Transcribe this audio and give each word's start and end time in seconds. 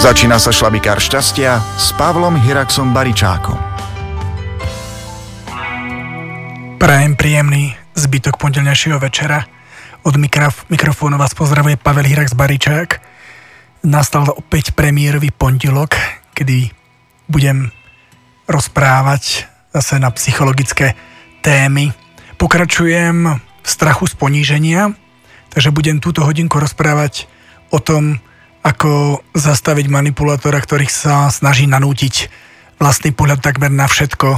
Začína 0.00 0.40
sa 0.40 0.48
šlabikár 0.48 0.96
šťastia 0.96 1.60
s 1.76 1.92
Pavlom 1.92 2.32
Hiraxom 2.32 2.88
Baričákom. 2.96 3.60
Prajem 6.80 7.12
príjemný 7.20 7.76
zbytok 7.92 8.40
pondelnejšieho 8.40 8.96
večera. 8.96 9.44
Od 10.00 10.16
mikrof- 10.16 10.64
mikrofónu 10.72 11.20
vás 11.20 11.36
pozdravuje 11.36 11.76
Pavel 11.76 12.08
Hirax 12.08 12.32
Baričák. 12.32 12.96
Nastal 13.84 14.24
opäť 14.32 14.72
premiérový 14.72 15.36
pondelok, 15.36 15.92
kedy 16.32 16.72
budem 17.28 17.68
rozprávať 18.48 19.52
zase 19.76 20.00
na 20.00 20.08
psychologické 20.16 20.96
témy. 21.44 21.92
Pokračujem 22.40 23.36
v 23.36 23.68
strachu 23.68 24.08
z 24.08 24.16
poníženia, 24.16 24.96
takže 25.52 25.68
budem 25.68 26.00
túto 26.00 26.24
hodinku 26.24 26.56
rozprávať 26.56 27.28
o 27.68 27.84
tom, 27.84 28.16
ako 28.60 29.24
zastaviť 29.32 29.88
manipulátora, 29.88 30.60
ktorý 30.60 30.84
sa 30.88 31.32
snaží 31.32 31.64
nanútiť 31.64 32.28
vlastný 32.76 33.12
pohľad 33.16 33.40
takmer 33.40 33.72
na 33.72 33.88
všetko 33.88 34.28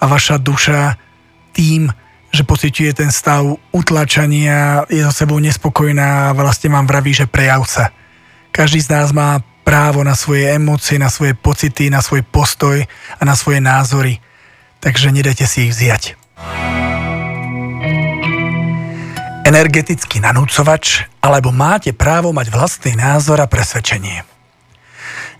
a 0.00 0.04
vaša 0.04 0.36
duša 0.40 0.96
tým, 1.56 1.88
že 2.32 2.48
pociťuje 2.48 2.92
ten 2.96 3.10
stav 3.12 3.44
utlačania, 3.72 4.88
je 4.88 5.04
so 5.04 5.12
sebou 5.12 5.36
nespokojná 5.40 6.32
a 6.32 6.36
vlastne 6.36 6.72
vám 6.72 6.88
vraví, 6.88 7.12
že 7.12 7.28
prejav 7.28 7.64
sa. 7.68 7.92
Každý 8.52 8.80
z 8.80 8.88
nás 8.92 9.12
má 9.12 9.40
právo 9.64 10.00
na 10.04 10.16
svoje 10.16 10.48
emócie, 10.52 10.96
na 10.96 11.12
svoje 11.12 11.36
pocity, 11.36 11.92
na 11.92 12.00
svoj 12.00 12.24
postoj 12.24 12.80
a 13.16 13.22
na 13.24 13.36
svoje 13.36 13.60
názory. 13.60 14.20
Takže 14.80 15.12
nedajte 15.12 15.44
si 15.44 15.68
ich 15.68 15.76
vziať 15.76 16.21
energetický 19.52 20.24
nanúcovač, 20.24 21.04
alebo 21.20 21.52
máte 21.52 21.92
právo 21.92 22.32
mať 22.32 22.48
vlastný 22.48 22.96
názor 22.96 23.36
a 23.36 23.44
presvedčenie. 23.44 24.24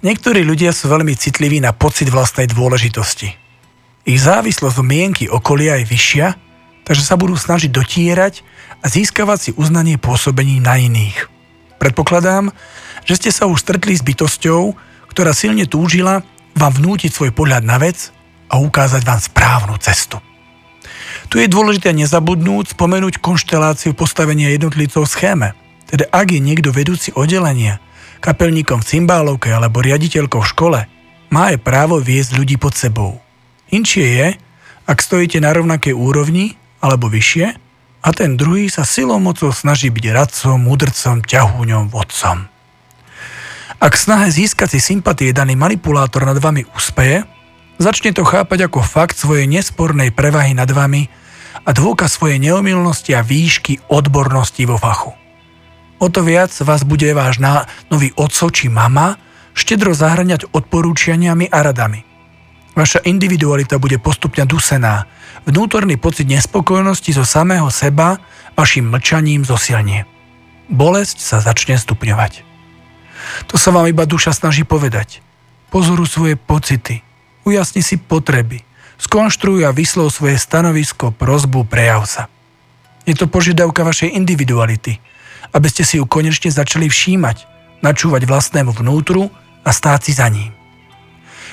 Niektorí 0.05 0.45
ľudia 0.45 0.77
sú 0.77 0.93
veľmi 0.93 1.17
citliví 1.17 1.65
na 1.65 1.73
pocit 1.73 2.13
vlastnej 2.13 2.45
dôležitosti. 2.45 3.33
Ich 4.05 4.21
závislosť 4.21 4.85
mienky 4.85 5.25
okolia 5.33 5.81
je 5.81 5.89
vyššia, 5.89 6.27
takže 6.85 7.01
sa 7.09 7.17
budú 7.17 7.41
snažiť 7.41 7.73
dotierať 7.73 8.45
a 8.85 8.93
získavať 8.93 9.39
si 9.41 9.51
uznanie 9.57 9.97
pôsobení 9.97 10.61
na 10.61 10.77
iných. 10.77 11.33
Predpokladám, 11.81 12.53
že 13.09 13.17
ste 13.17 13.31
sa 13.33 13.49
už 13.49 13.65
stretli 13.65 13.97
s 13.97 14.05
bytosťou, 14.05 14.77
ktorá 15.09 15.33
silne 15.33 15.65
túžila 15.65 16.21
vám 16.53 16.73
vnútiť 16.77 17.17
svoj 17.17 17.33
pohľad 17.33 17.65
na 17.65 17.81
vec 17.81 18.13
a 18.53 18.61
ukázať 18.61 19.09
vám 19.09 19.21
správnu 19.25 19.81
cestu. 19.81 20.21
Tu 21.33 21.41
je 21.41 21.49
dôležité 21.49 21.97
nezabudnúť 21.97 22.77
spomenúť 22.77 23.17
konšteláciu 23.25 23.97
postavenia 23.97 24.53
jednotlivcov 24.53 25.09
v 25.09 25.13
schéme. 25.17 25.49
Teda 25.89 26.05
ak 26.13 26.29
je 26.29 26.45
niekto 26.45 26.69
vedúci 26.69 27.09
oddelenia, 27.17 27.81
kapelníkom 28.21 28.85
v 28.85 28.89
cymbálovke 28.93 29.49
alebo 29.49 29.81
riaditeľkou 29.81 30.45
v 30.45 30.51
škole, 30.53 30.81
má 31.33 31.43
aj 31.49 31.65
právo 31.65 31.97
viesť 31.97 32.37
ľudí 32.37 32.61
pod 32.61 32.77
sebou. 32.77 33.17
Inšie 33.73 34.07
je, 34.13 34.29
ak 34.85 35.01
stojíte 35.01 35.41
na 35.41 35.57
rovnakej 35.57 35.97
úrovni 35.97 36.61
alebo 36.85 37.09
vyššie 37.09 37.47
a 38.05 38.09
ten 38.13 38.37
druhý 38.37 38.69
sa 38.69 38.85
silou 38.85 39.17
mocou 39.17 39.57
snaží 39.57 39.89
byť 39.89 40.05
radcom, 40.13 40.61
mudrcom, 40.61 41.25
ťahúňom, 41.25 41.89
vodcom. 41.89 42.45
Ak 43.81 43.97
snahe 43.97 44.29
získať 44.29 44.77
si 44.77 44.85
sympatie 44.85 45.33
daný 45.33 45.57
manipulátor 45.57 46.29
nad 46.29 46.37
vami 46.37 46.69
úspeje, 46.77 47.25
začne 47.79 48.13
to 48.13 48.25
chápať 48.27 48.69
ako 48.69 48.81
fakt 48.85 49.17
svojej 49.17 49.47
nespornej 49.47 50.13
prevahy 50.13 50.53
nad 50.53 50.69
vami 50.69 51.09
a 51.63 51.71
dôkaz 51.71 52.19
svojej 52.19 52.43
neomilnosti 52.43 53.13
a 53.15 53.23
výšky 53.23 53.87
odbornosti 53.93 54.65
vo 54.67 54.77
fachu. 54.81 55.13
O 56.03 56.11
to 56.11 56.27
viac 56.27 56.51
vás 56.67 56.83
bude 56.83 57.07
váš 57.15 57.39
nový 57.87 58.11
otco 58.19 58.51
či 58.51 58.67
mama 58.67 59.15
štedro 59.55 59.95
zahrňať 59.95 60.51
odporúčaniami 60.51 61.47
a 61.47 61.59
radami. 61.63 62.03
Vaša 62.73 63.05
individualita 63.05 63.77
bude 63.77 64.01
postupne 64.01 64.49
dusená, 64.49 65.05
vnútorný 65.45 66.01
pocit 66.01 66.25
nespokojnosti 66.25 67.13
zo 67.13 67.23
samého 67.23 67.69
seba 67.69 68.17
vašim 68.57 68.89
mlčaním 68.89 69.45
zosilnie. 69.45 70.09
Bolesť 70.73 71.21
sa 71.21 71.45
začne 71.45 71.77
stupňovať. 71.77 72.49
To 73.53 73.61
sa 73.61 73.71
vám 73.71 73.93
iba 73.93 74.09
duša 74.09 74.33
snaží 74.33 74.65
povedať. 74.65 75.21
Pozoru 75.69 76.09
svoje 76.09 76.35
pocity, 76.41 77.05
ujasni 77.45 77.83
si 77.83 77.99
potreby, 77.99 78.63
Skonštruuj 79.03 79.67
a 79.67 79.75
vyslov 79.75 80.15
svoje 80.15 80.39
stanovisko, 80.39 81.11
prozbu, 81.11 81.67
prejav 81.67 82.07
sa. 82.07 82.31
Je 83.03 83.19
to 83.19 83.27
požiadavka 83.27 83.83
vašej 83.83 84.15
individuality, 84.15 85.03
aby 85.51 85.67
ste 85.67 85.83
si 85.83 85.99
ju 85.99 86.07
konečne 86.07 86.55
začali 86.55 86.87
všímať, 86.87 87.51
načúvať 87.83 88.31
vlastnému 88.31 88.71
vnútru 88.71 89.27
a 89.67 89.71
stáť 89.75 90.01
si 90.07 90.13
za 90.15 90.31
ním. 90.31 90.55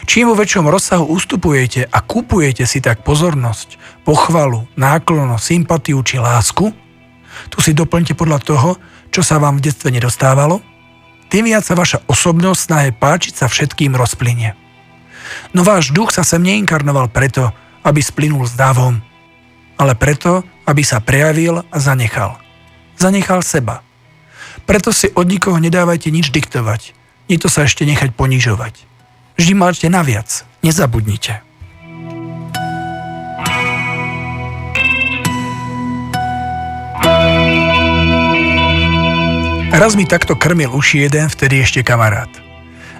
Čím 0.06 0.30
vo 0.32 0.38
väčšom 0.38 0.70
rozsahu 0.70 1.10
ustupujete 1.10 1.90
a 1.90 1.98
kupujete 2.06 2.70
si 2.70 2.86
tak 2.86 3.02
pozornosť, 3.02 3.82
pochvalu, 4.06 4.70
náklonosť, 4.78 5.42
sympatiu 5.42 6.00
či 6.06 6.22
lásku, 6.22 6.70
tu 7.50 7.58
si 7.66 7.74
doplňte 7.74 8.14
podľa 8.14 8.40
toho, 8.46 8.70
čo 9.10 9.26
sa 9.26 9.42
vám 9.42 9.58
v 9.58 9.66
detstve 9.66 9.90
nedostávalo, 9.90 10.62
tým 11.34 11.50
viac 11.50 11.66
sa 11.66 11.74
vaša 11.74 12.06
osobnosť 12.06 12.62
snahe 12.62 12.90
páčiť 12.94 13.34
sa 13.42 13.46
všetkým 13.50 13.98
rozplynie. 13.98 14.69
No 15.54 15.66
váš 15.66 15.92
duch 15.92 16.14
sa 16.14 16.22
sem 16.22 16.42
neinkarnoval 16.42 17.10
preto, 17.10 17.50
aby 17.84 18.04
splynul 18.04 18.46
s 18.46 18.54
dávom, 18.54 19.00
ale 19.80 19.94
preto, 19.96 20.44
aby 20.68 20.84
sa 20.84 21.00
prejavil 21.00 21.64
a 21.64 21.78
zanechal. 21.80 22.36
Zanechal 23.00 23.42
seba. 23.42 23.82
Preto 24.68 24.92
si 24.92 25.08
od 25.16 25.26
nikoho 25.26 25.58
nedávajte 25.58 26.12
nič 26.12 26.30
diktovať, 26.36 26.94
nie 27.32 27.38
to 27.40 27.48
sa 27.48 27.64
ešte 27.64 27.88
nechať 27.88 28.12
ponižovať. 28.14 28.86
Vždy 29.40 29.54
máte 29.56 29.88
naviac, 29.88 30.44
nezabudnite. 30.60 31.50
Raz 39.70 39.96
mi 39.96 40.04
takto 40.04 40.36
krmil 40.36 40.74
uši 40.76 41.08
jeden 41.08 41.30
vtedy 41.32 41.64
ešte 41.64 41.86
kamarát. 41.86 42.28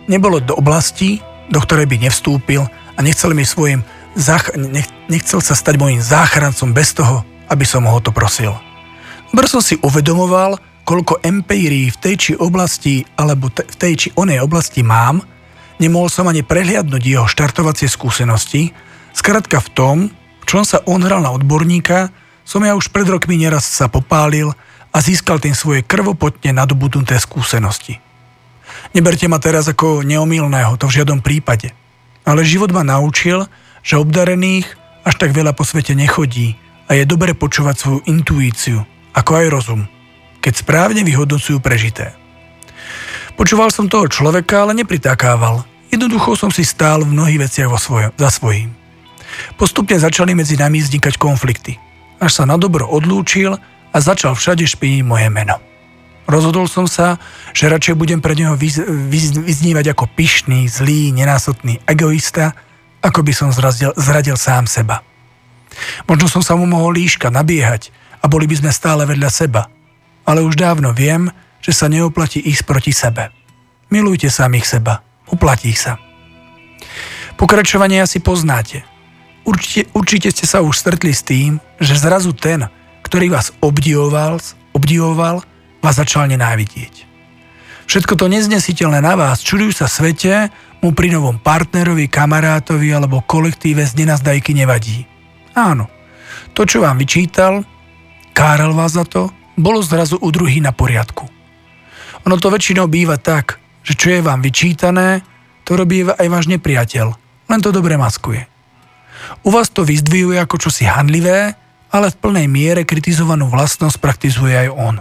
Nebolo 0.08 0.40
do 0.40 0.56
oblasti, 0.56 1.20
do 1.50 1.60
ktorej 1.60 1.90
by 1.90 2.10
nevstúpil 2.10 2.66
a 2.70 3.00
nechcel 3.02 3.34
mi 3.34 3.44
svojim 3.44 3.82
zach- 4.18 4.54
nechcel 5.10 5.42
sa 5.42 5.54
stať 5.58 5.76
môjim 5.78 6.02
záchrancom 6.02 6.74
bez 6.74 6.94
toho, 6.94 7.26
aby 7.50 7.66
som 7.66 7.86
ho 7.86 7.98
to 8.00 8.14
prosil. 8.14 8.56
Br 9.34 9.46
som 9.46 9.62
si 9.62 9.78
uvedomoval, 9.82 10.58
koľko 10.86 11.22
empírií 11.22 11.94
v 11.94 12.02
tej 12.02 12.16
či 12.18 12.32
oblasti 12.34 13.06
alebo 13.14 13.54
te- 13.54 13.66
v 13.66 13.76
tej 13.78 13.94
či 13.94 14.08
onej 14.18 14.42
oblasti 14.42 14.82
mám, 14.82 15.22
nemohol 15.78 16.10
som 16.10 16.26
ani 16.26 16.42
prehliadnúť 16.42 17.04
jeho 17.06 17.26
štartovacie 17.30 17.86
skúsenosti, 17.86 18.74
skrátka 19.14 19.62
v 19.62 19.70
tom, 19.74 19.98
v 20.42 20.46
čom 20.50 20.66
sa 20.66 20.82
on 20.90 21.06
hral 21.06 21.22
na 21.22 21.30
odborníka, 21.30 22.10
som 22.42 22.66
ja 22.66 22.74
už 22.74 22.90
pred 22.90 23.06
rokmi 23.06 23.38
neraz 23.38 23.70
sa 23.70 23.86
popálil 23.86 24.50
a 24.90 24.98
získal 24.98 25.38
tým 25.38 25.54
svoje 25.54 25.86
krvopotne 25.86 26.50
nadobudnuté 26.50 27.22
skúsenosti. 27.22 28.02
Neberte 28.90 29.30
ma 29.30 29.38
teraz 29.38 29.70
ako 29.70 30.02
neomilného, 30.02 30.74
to 30.82 30.90
v 30.90 31.02
žiadom 31.02 31.22
prípade. 31.22 31.72
Ale 32.26 32.42
život 32.42 32.74
ma 32.74 32.82
naučil, 32.82 33.46
že 33.86 34.02
obdarených 34.02 34.66
až 35.06 35.16
tak 35.18 35.32
veľa 35.32 35.54
po 35.54 35.64
svete 35.64 35.94
nechodí 35.94 36.58
a 36.90 36.98
je 36.98 37.06
dobre 37.06 37.38
počúvať 37.38 37.76
svoju 37.78 38.00
intuíciu, 38.10 38.82
ako 39.14 39.32
aj 39.38 39.46
rozum, 39.54 39.82
keď 40.42 40.54
správne 40.66 41.02
vyhodnocujú 41.06 41.62
prežité. 41.62 42.18
Počúval 43.38 43.72
som 43.72 43.88
toho 43.88 44.10
človeka, 44.10 44.68
ale 44.68 44.76
nepritakával. 44.76 45.64
Jednoducho 45.94 46.36
som 46.36 46.52
si 46.52 46.68
stál 46.68 47.06
v 47.06 47.14
mnohých 47.14 47.48
veciach 47.48 47.70
vo 47.72 47.80
svoje, 47.80 48.12
za 48.20 48.30
svojím. 48.34 48.76
Postupne 49.56 49.96
začali 49.96 50.34
medzi 50.36 50.58
nami 50.60 50.82
vznikať 50.82 51.16
konflikty. 51.16 51.78
Až 52.20 52.42
sa 52.42 52.44
na 52.44 52.60
dobro 52.60 52.84
odlúčil 52.90 53.56
a 53.94 53.98
začal 53.98 54.36
všade 54.36 54.66
špiniť 54.68 55.02
moje 55.08 55.30
meno. 55.32 55.69
Rozhodol 56.30 56.70
som 56.70 56.86
sa, 56.86 57.18
že 57.58 57.66
radšej 57.66 57.98
budem 57.98 58.22
pre 58.22 58.38
neho 58.38 58.54
vyz, 58.54 58.86
vyz, 58.86 59.34
vyznívať 59.34 59.98
ako 59.98 60.06
pyšný, 60.14 60.70
zlý, 60.70 61.10
nenásotný 61.10 61.82
egoista, 61.90 62.54
ako 63.02 63.26
by 63.26 63.34
som 63.34 63.50
zradil, 63.50 63.90
zradil 63.98 64.38
sám 64.38 64.70
seba. 64.70 65.02
Možno 66.06 66.30
som 66.30 66.46
sa 66.46 66.54
mu 66.54 66.70
mohol 66.70 67.02
líška 67.02 67.34
nabiehať 67.34 67.90
a 68.22 68.30
boli 68.30 68.46
by 68.46 68.62
sme 68.62 68.70
stále 68.70 69.10
vedľa 69.10 69.30
seba. 69.34 69.74
Ale 70.30 70.46
už 70.46 70.54
dávno 70.54 70.94
viem, 70.94 71.34
že 71.66 71.74
sa 71.74 71.90
neoplatí 71.90 72.38
ísť 72.46 72.64
proti 72.64 72.94
sebe. 72.94 73.34
Milujte 73.90 74.30
samých 74.30 74.78
seba. 74.78 75.02
Uplatí 75.34 75.74
sa. 75.74 75.98
Pokračovanie 77.42 78.06
asi 78.06 78.22
poznáte. 78.22 78.86
Určite, 79.50 79.90
určite 79.98 80.30
ste 80.30 80.46
sa 80.46 80.62
už 80.62 80.78
stretli 80.78 81.10
s 81.10 81.26
tým, 81.26 81.58
že 81.82 81.98
zrazu 81.98 82.38
ten, 82.38 82.70
ktorý 83.02 83.34
vás 83.34 83.50
obdivoval, 83.66 84.38
obdivoval 84.78 85.42
vás 85.80 85.96
začal 86.00 86.28
nenávidieť. 86.32 87.08
Všetko 87.90 88.14
to 88.22 88.30
neznesiteľné 88.30 89.02
na 89.02 89.18
vás, 89.18 89.42
čudujú 89.42 89.74
sa 89.74 89.90
svete, 89.90 90.54
mu 90.80 90.94
pri 90.94 91.10
novom 91.12 91.42
partnerovi, 91.42 92.08
kamarátovi 92.08 92.94
alebo 92.94 93.26
kolektíve 93.26 93.82
z 93.84 94.06
nenazdajky 94.06 94.54
nevadí. 94.54 95.04
Áno, 95.58 95.90
to, 96.54 96.64
čo 96.70 96.86
vám 96.86 97.02
vyčítal, 97.02 97.66
kárel 98.32 98.72
vás 98.78 98.94
za 98.94 99.04
to, 99.04 99.34
bolo 99.60 99.84
zrazu 99.84 100.16
u 100.22 100.30
druhý 100.32 100.64
na 100.64 100.72
poriadku. 100.72 101.28
Ono 102.24 102.36
to 102.40 102.54
väčšinou 102.54 102.88
býva 102.88 103.20
tak, 103.20 103.60
že 103.84 103.98
čo 103.98 104.14
je 104.16 104.22
vám 104.24 104.40
vyčítané, 104.40 105.26
to 105.66 105.76
robí 105.76 106.06
aj 106.06 106.28
váš 106.30 106.46
nepriateľ, 106.48 107.08
len 107.50 107.60
to 107.60 107.74
dobre 107.74 107.98
maskuje. 108.00 108.48
U 109.44 109.52
vás 109.52 109.68
to 109.68 109.84
vyzdvihuje 109.84 110.40
ako 110.40 110.62
čosi 110.62 110.88
handlivé, 110.88 111.58
ale 111.90 112.08
v 112.14 112.20
plnej 112.22 112.48
miere 112.48 112.82
kritizovanú 112.86 113.50
vlastnosť 113.50 113.98
praktizuje 113.98 114.54
aj 114.56 114.70
on. 114.72 114.96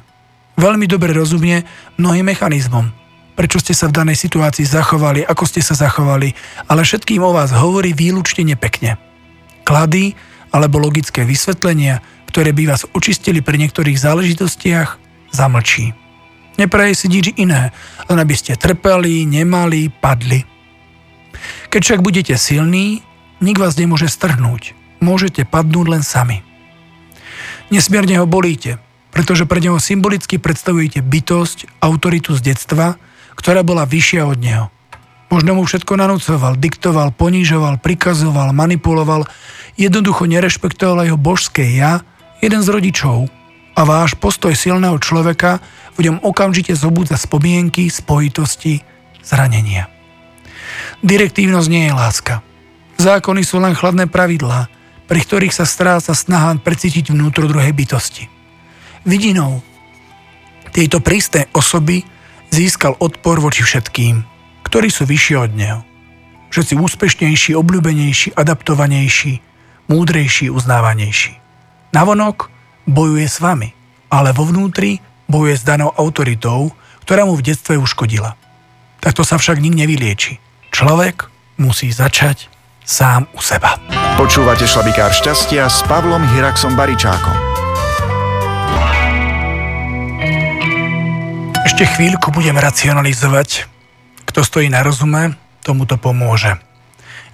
Veľmi 0.58 0.90
dobre 0.90 1.14
rozumie 1.14 1.62
mnohým 2.02 2.26
mechanizmom, 2.34 2.90
prečo 3.38 3.62
ste 3.62 3.70
sa 3.70 3.86
v 3.86 3.94
danej 3.94 4.18
situácii 4.18 4.66
zachovali, 4.66 5.22
ako 5.22 5.46
ste 5.46 5.62
sa 5.62 5.78
zachovali, 5.78 6.34
ale 6.66 6.82
všetkým 6.82 7.22
o 7.22 7.30
vás 7.30 7.54
hovorí 7.54 7.94
výlučne 7.94 8.42
nepekne. 8.42 8.98
Klady 9.62 10.18
alebo 10.50 10.82
logické 10.82 11.22
vysvetlenia, 11.22 12.02
ktoré 12.26 12.50
by 12.50 12.74
vás 12.74 12.82
očistili 12.90 13.38
pri 13.38 13.62
niektorých 13.62 13.94
záležitostiach, 13.94 14.98
zamlčí. 15.30 15.94
Nepraje 16.58 16.98
si 16.98 17.06
nič 17.06 17.38
iné, 17.38 17.70
len 18.10 18.18
aby 18.18 18.34
ste 18.34 18.58
trpeli, 18.58 19.30
nemali, 19.30 19.94
padli. 19.94 20.42
Keď 21.70 21.80
však 21.86 22.00
budete 22.02 22.34
silní, 22.34 23.06
nik 23.38 23.62
vás 23.62 23.78
nemôže 23.78 24.10
strhnúť. 24.10 24.74
Môžete 24.98 25.46
padnúť 25.46 25.86
len 25.86 26.02
sami. 26.02 26.42
Nesmierne 27.70 28.18
ho 28.18 28.26
bolíte, 28.26 28.82
pretože 29.18 29.50
pre 29.50 29.58
neho 29.58 29.82
symbolicky 29.82 30.38
predstavujete 30.38 31.02
bytosť, 31.02 31.82
autoritu 31.82 32.38
z 32.38 32.54
detstva, 32.54 32.94
ktorá 33.34 33.66
bola 33.66 33.82
vyššia 33.82 34.22
od 34.22 34.38
neho. 34.38 34.70
Možno 35.26 35.58
mu 35.58 35.66
všetko 35.66 35.98
nanúcoval, 35.98 36.54
diktoval, 36.54 37.10
ponížoval, 37.18 37.82
prikazoval, 37.82 38.54
manipuloval, 38.54 39.26
jednoducho 39.74 40.30
nerešpektoval 40.30 41.02
jeho 41.02 41.18
božské 41.18 41.66
ja, 41.66 42.06
jeden 42.38 42.62
z 42.62 42.70
rodičov. 42.70 43.26
A 43.74 43.82
váš 43.82 44.14
postoj 44.14 44.54
silného 44.54 44.94
človeka 45.02 45.58
v 45.98 46.06
ňom 46.06 46.22
okamžite 46.22 46.78
zobúdza 46.78 47.18
spomienky, 47.18 47.90
spojitosti, 47.90 48.86
zranenia. 49.26 49.90
Direktívnosť 51.02 51.66
nie 51.66 51.90
je 51.90 51.92
láska. 51.98 52.38
Zákony 53.02 53.42
sú 53.42 53.58
len 53.58 53.74
chladné 53.74 54.06
pravidlá, 54.06 54.70
pri 55.10 55.18
ktorých 55.26 55.58
sa 55.58 55.66
stráca 55.66 56.14
snaha 56.14 56.54
precítiť 56.62 57.10
vnútro 57.10 57.50
druhej 57.50 57.74
bytosti. 57.74 58.37
Vidinou 59.06 59.62
tejto 60.72 61.02
prísnej 61.02 61.50
osoby 61.54 62.06
získal 62.54 62.94
odpor 62.98 63.42
voči 63.42 63.66
všetkým, 63.66 64.22
ktorí 64.62 64.88
sú 64.88 65.04
vyššie 65.08 65.36
od 65.38 65.52
neho. 65.58 65.80
Všetci 66.48 66.74
úspešnejší, 66.80 67.52
obľúbenejší, 67.58 68.32
adaptovanejší, 68.38 69.42
múdrejší, 69.92 70.48
uznávanejší. 70.48 71.36
Navonok 71.92 72.48
bojuje 72.88 73.28
s 73.28 73.40
vami, 73.40 73.72
ale 74.08 74.32
vo 74.32 74.48
vnútri 74.48 75.00
bojuje 75.28 75.60
s 75.60 75.64
danou 75.64 75.92
autoritou, 75.92 76.72
ktorá 77.04 77.28
mu 77.28 77.36
v 77.36 77.52
detstve 77.52 77.76
uškodila. 77.76 78.36
Takto 79.00 79.24
sa 79.24 79.36
však 79.36 79.60
nik 79.60 79.76
nevylieči. 79.76 80.40
Človek 80.72 81.28
musí 81.60 81.92
začať 81.92 82.48
sám 82.84 83.28
u 83.36 83.40
seba. 83.44 83.76
Počúvate 84.16 84.64
šlabikár 84.64 85.12
šťastia 85.12 85.68
s 85.68 85.84
Pavlom 85.84 86.24
Hiraxom 86.32 86.76
Baričákom. 86.76 87.47
Ešte 91.78 91.94
chvíľku 91.94 92.34
budem 92.34 92.58
racionalizovať. 92.58 93.70
Kto 94.26 94.42
stojí 94.42 94.66
na 94.66 94.82
rozume, 94.82 95.38
tomu 95.62 95.86
to 95.86 95.94
pomôže. 95.94 96.58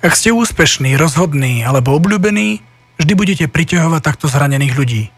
Ak 0.04 0.12
ste 0.12 0.36
úspešní, 0.36 1.00
rozhodní 1.00 1.64
alebo 1.64 1.96
obľúbení, 1.96 2.60
vždy 3.00 3.12
budete 3.16 3.44
priťahovať 3.48 4.04
takto 4.04 4.28
zranených 4.28 4.76
ľudí. 4.76 5.08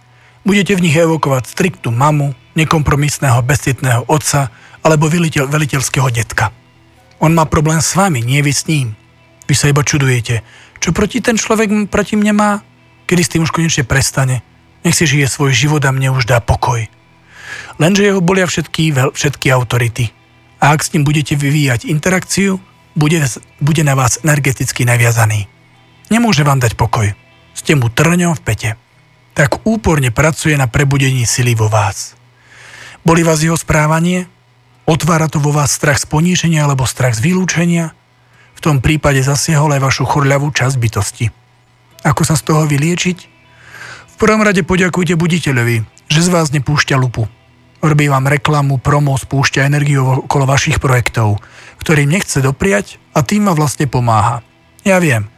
Budete 0.47 0.79
v 0.79 0.87
nich 0.87 0.95
evokovať 0.95 1.43
striktú 1.43 1.91
mamu, 1.91 2.39
nekompromisného, 2.55 3.43
bezcitného 3.43 4.07
otca 4.07 4.55
alebo 4.87 5.11
veliteľ, 5.11 5.51
veliteľského 5.51 6.07
detka. 6.07 6.55
On 7.19 7.35
má 7.35 7.51
problém 7.51 7.83
s 7.83 7.99
vami, 7.99 8.23
nie 8.23 8.39
vy 8.47 8.55
s 8.55 8.71
ním. 8.71 8.95
Vy 9.51 9.59
sa 9.59 9.67
iba 9.67 9.83
čudujete. 9.83 10.47
Čo 10.79 10.95
proti 10.95 11.19
ten 11.19 11.35
človek 11.35 11.91
proti 11.91 12.15
mne 12.15 12.31
má? 12.31 12.51
Kedy 13.11 13.23
s 13.27 13.33
tým 13.35 13.43
už 13.43 13.51
konečne 13.51 13.83
prestane? 13.83 14.47
Nech 14.87 14.95
si 14.95 15.03
žije 15.03 15.27
svoj 15.27 15.51
život 15.51 15.83
a 15.83 15.91
mne 15.91 16.15
už 16.15 16.31
dá 16.31 16.39
pokoj. 16.39 16.87
Lenže 17.77 18.09
jeho 18.09 18.25
bolia 18.25 18.49
všetky, 18.49 19.13
všetky 19.13 19.53
autority. 19.53 20.09
A 20.61 20.73
ak 20.73 20.81
s 20.81 20.93
ním 20.97 21.05
budete 21.05 21.37
vyvíjať 21.37 21.85
interakciu, 21.85 22.57
bude, 22.97 23.21
bude 23.61 23.83
na 23.85 23.93
vás 23.93 24.17
energeticky 24.25 24.89
naviazaný. 24.89 25.45
Nemôže 26.09 26.41
vám 26.41 26.57
dať 26.57 26.81
pokoj. 26.81 27.13
Ste 27.53 27.77
mu 27.77 27.93
trňom 27.93 28.33
v 28.33 28.45
pete. 28.45 28.71
Tak 29.37 29.69
úporne 29.69 30.09
pracuje 30.09 30.57
na 30.57 30.65
prebudení 30.65 31.29
sily 31.29 31.53
vo 31.53 31.69
vás. 31.69 32.17
Boli 33.05 33.21
vás 33.21 33.45
jeho 33.45 33.61
správanie? 33.61 34.25
Otvára 34.89 35.29
to 35.29 35.37
vo 35.37 35.53
vás 35.53 35.77
strach 35.77 36.01
z 36.01 36.09
poníženia 36.09 36.65
alebo 36.65 36.89
strach 36.89 37.13
z 37.13 37.21
vylúčenia? 37.21 37.93
V 38.57 38.61
tom 38.65 38.81
prípade 38.81 39.21
zasiahol 39.21 39.77
aj 39.77 39.85
vašu 39.85 40.09
chorľavú 40.09 40.49
časť 40.49 40.77
bytosti. 40.81 41.27
Ako 42.09 42.25
sa 42.25 42.41
z 42.41 42.49
toho 42.49 42.65
vyliečiť? 42.65 43.19
V 44.09 44.15
prvom 44.17 44.41
rade 44.41 44.65
poďakujte 44.65 45.21
buditeľovi, 45.21 45.85
že 46.09 46.21
z 46.25 46.29
vás 46.33 46.49
nepúšťa 46.49 46.97
lupu 46.97 47.29
robí 47.83 48.09
vám 48.09 48.31
reklamu, 48.31 48.79
promo, 48.81 49.17
spúšťa 49.17 49.67
energiu 49.67 50.25
okolo 50.25 50.49
vašich 50.49 50.81
projektov, 50.81 51.41
ktorým 51.81 52.11
nechce 52.11 52.41
dopriať 52.41 53.01
a 53.13 53.23
tým 53.23 53.49
vám 53.49 53.57
vlastne 53.57 53.89
pomáha. 53.89 54.41
Ja 54.87 55.03
viem, 55.03 55.29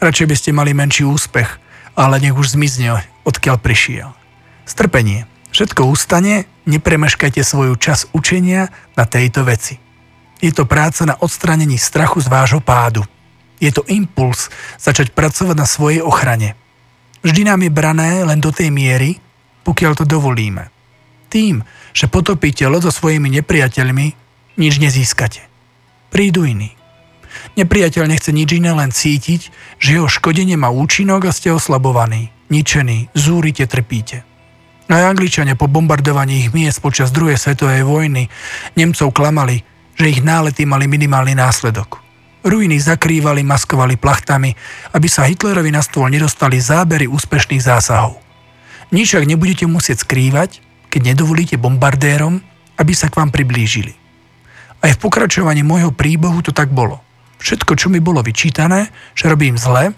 radšej 0.00 0.26
by 0.26 0.36
ste 0.36 0.50
mali 0.56 0.72
menší 0.72 1.04
úspech, 1.04 1.60
ale 1.94 2.18
nech 2.18 2.34
už 2.34 2.58
zmizne, 2.58 3.02
odkiaľ 3.24 3.56
prišiel. 3.62 4.10
Strpenie. 4.64 5.28
Všetko 5.54 5.86
ustane, 5.86 6.50
nepremeškajte 6.66 7.38
svoju 7.46 7.78
čas 7.78 8.10
učenia 8.10 8.74
na 8.98 9.06
tejto 9.06 9.46
veci. 9.46 9.78
Je 10.42 10.50
to 10.50 10.66
práca 10.66 11.06
na 11.06 11.14
odstranení 11.14 11.78
strachu 11.78 12.18
z 12.18 12.26
vášho 12.26 12.58
pádu. 12.58 13.06
Je 13.62 13.70
to 13.70 13.86
impuls 13.86 14.50
začať 14.82 15.14
pracovať 15.14 15.56
na 15.56 15.64
svojej 15.64 16.02
ochrane. 16.02 16.58
Vždy 17.22 17.46
nám 17.46 17.62
je 17.64 17.70
brané 17.70 18.26
len 18.26 18.42
do 18.42 18.50
tej 18.50 18.68
miery, 18.74 19.16
pokiaľ 19.62 19.92
to 19.94 20.04
dovolíme. 20.04 20.68
Tým, 21.30 21.62
že 21.94 22.10
potopíte 22.10 22.66
loď 22.66 22.90
so 22.90 22.92
svojimi 22.92 23.30
nepriateľmi, 23.40 24.06
nič 24.58 24.74
nezískate. 24.82 25.46
Prídu 26.10 26.42
iní. 26.42 26.74
Nepriateľ 27.54 28.10
nechce 28.10 28.34
nič 28.34 28.50
iné, 28.58 28.74
len 28.74 28.90
cítiť, 28.90 29.40
že 29.78 29.98
jeho 29.98 30.10
škodenie 30.10 30.58
má 30.58 30.74
účinok 30.74 31.30
a 31.30 31.32
ste 31.34 31.54
oslabovaní, 31.54 32.34
ničení, 32.50 33.10
zúrite, 33.14 33.66
trpíte. 33.70 34.26
Aj 34.84 35.00
Angličania 35.08 35.56
po 35.56 35.64
bombardovaní 35.64 36.44
ich 36.44 36.50
miest 36.52 36.84
počas 36.84 37.08
druhej 37.08 37.40
svetovej 37.40 37.88
vojny 37.88 38.28
Nemcov 38.76 39.16
klamali, 39.16 39.64
že 39.96 40.12
ich 40.12 40.20
nálety 40.20 40.68
mali 40.68 40.84
minimálny 40.84 41.32
následok. 41.32 42.04
Ruiny 42.44 42.76
zakrývali, 42.76 43.40
maskovali 43.40 43.96
plachtami, 43.96 44.52
aby 44.92 45.08
sa 45.08 45.24
Hitlerovi 45.24 45.72
na 45.72 45.80
stôl 45.80 46.12
nedostali 46.12 46.60
zábery 46.60 47.08
úspešných 47.08 47.64
zásahov. 47.64 48.20
Nič 48.92 49.16
ak 49.16 49.24
nebudete 49.24 49.64
musieť 49.64 50.04
skrývať, 50.04 50.60
keď 50.94 51.10
nedovolíte 51.10 51.58
bombardérom, 51.58 52.38
aby 52.78 52.94
sa 52.94 53.10
k 53.10 53.18
vám 53.18 53.34
priblížili. 53.34 53.98
Aj 54.78 54.94
v 54.94 55.02
pokračovaní 55.02 55.66
môjho 55.66 55.90
príbehu 55.90 56.38
to 56.38 56.54
tak 56.54 56.70
bolo. 56.70 57.02
Všetko, 57.42 57.74
čo 57.74 57.90
mi 57.90 57.98
bolo 57.98 58.22
vyčítané, 58.22 58.94
že 59.18 59.26
robím 59.26 59.58
zle, 59.58 59.90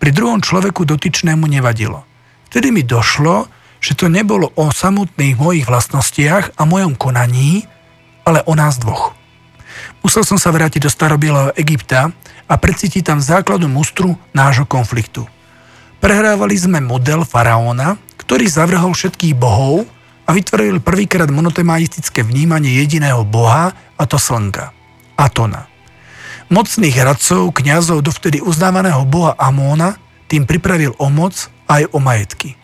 pri 0.00 0.08
druhom 0.08 0.40
človeku 0.40 0.88
dotyčnému 0.88 1.44
nevadilo. 1.44 2.00
Vtedy 2.48 2.72
mi 2.72 2.80
došlo, 2.80 3.44
že 3.76 3.92
to 3.92 4.08
nebolo 4.08 4.48
o 4.56 4.72
samotných 4.72 5.36
mojich 5.36 5.68
vlastnostiach 5.68 6.56
a 6.56 6.62
mojom 6.64 6.96
konaní, 6.96 7.68
ale 8.24 8.40
o 8.48 8.56
nás 8.56 8.80
dvoch. 8.80 9.12
Musel 10.00 10.24
som 10.24 10.40
sa 10.40 10.48
vrátiť 10.48 10.88
do 10.88 10.90
starobieleho 10.90 11.52
Egypta 11.60 12.08
a 12.48 12.54
precítiť 12.56 13.04
tam 13.04 13.20
základu 13.20 13.68
mustru 13.68 14.16
nášho 14.32 14.64
konfliktu. 14.64 15.28
Prehrávali 16.00 16.56
sme 16.56 16.80
model 16.80 17.28
faraóna, 17.28 18.00
ktorý 18.16 18.48
zavrhol 18.48 18.96
všetkých 18.96 19.36
bohov 19.36 19.97
a 20.28 20.30
vytvoril 20.36 20.84
prvýkrát 20.84 21.32
monotemaistické 21.32 22.20
vnímanie 22.20 22.76
jediného 22.84 23.24
boha, 23.24 23.72
a 23.96 24.04
to 24.04 24.20
slnka, 24.20 24.76
Atona. 25.16 25.64
Mocných 26.52 26.96
radcov, 27.00 27.56
kňazov 27.56 28.04
dovtedy 28.04 28.44
uznávaného 28.44 29.08
boha 29.08 29.32
Amóna 29.40 29.96
tým 30.28 30.44
pripravil 30.44 30.92
o 31.00 31.08
moc 31.08 31.48
aj 31.64 31.88
o 31.92 31.98
majetky. 32.00 32.60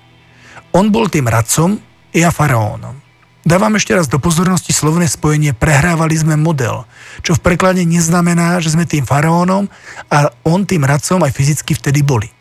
On 0.77 0.93
bol 0.93 1.09
tým 1.09 1.25
radcom, 1.25 1.81
ja 2.13 2.29
faraónom. 2.29 3.01
Dávam 3.45 3.77
ešte 3.77 3.93
raz 3.93 4.09
do 4.09 4.17
pozornosti 4.17 4.73
slovné 4.73 5.05
spojenie 5.05 5.53
prehrávali 5.53 6.17
sme 6.17 6.37
model, 6.37 6.89
čo 7.21 7.37
v 7.37 7.45
preklade 7.45 7.85
neznamená, 7.85 8.57
že 8.61 8.73
sme 8.73 8.89
tým 8.89 9.05
faraónom 9.05 9.69
a 10.09 10.33
on 10.49 10.65
tým 10.65 10.85
radcom 10.85 11.21
aj 11.21 11.33
fyzicky 11.33 11.77
vtedy 11.77 12.01
boli. 12.01 12.34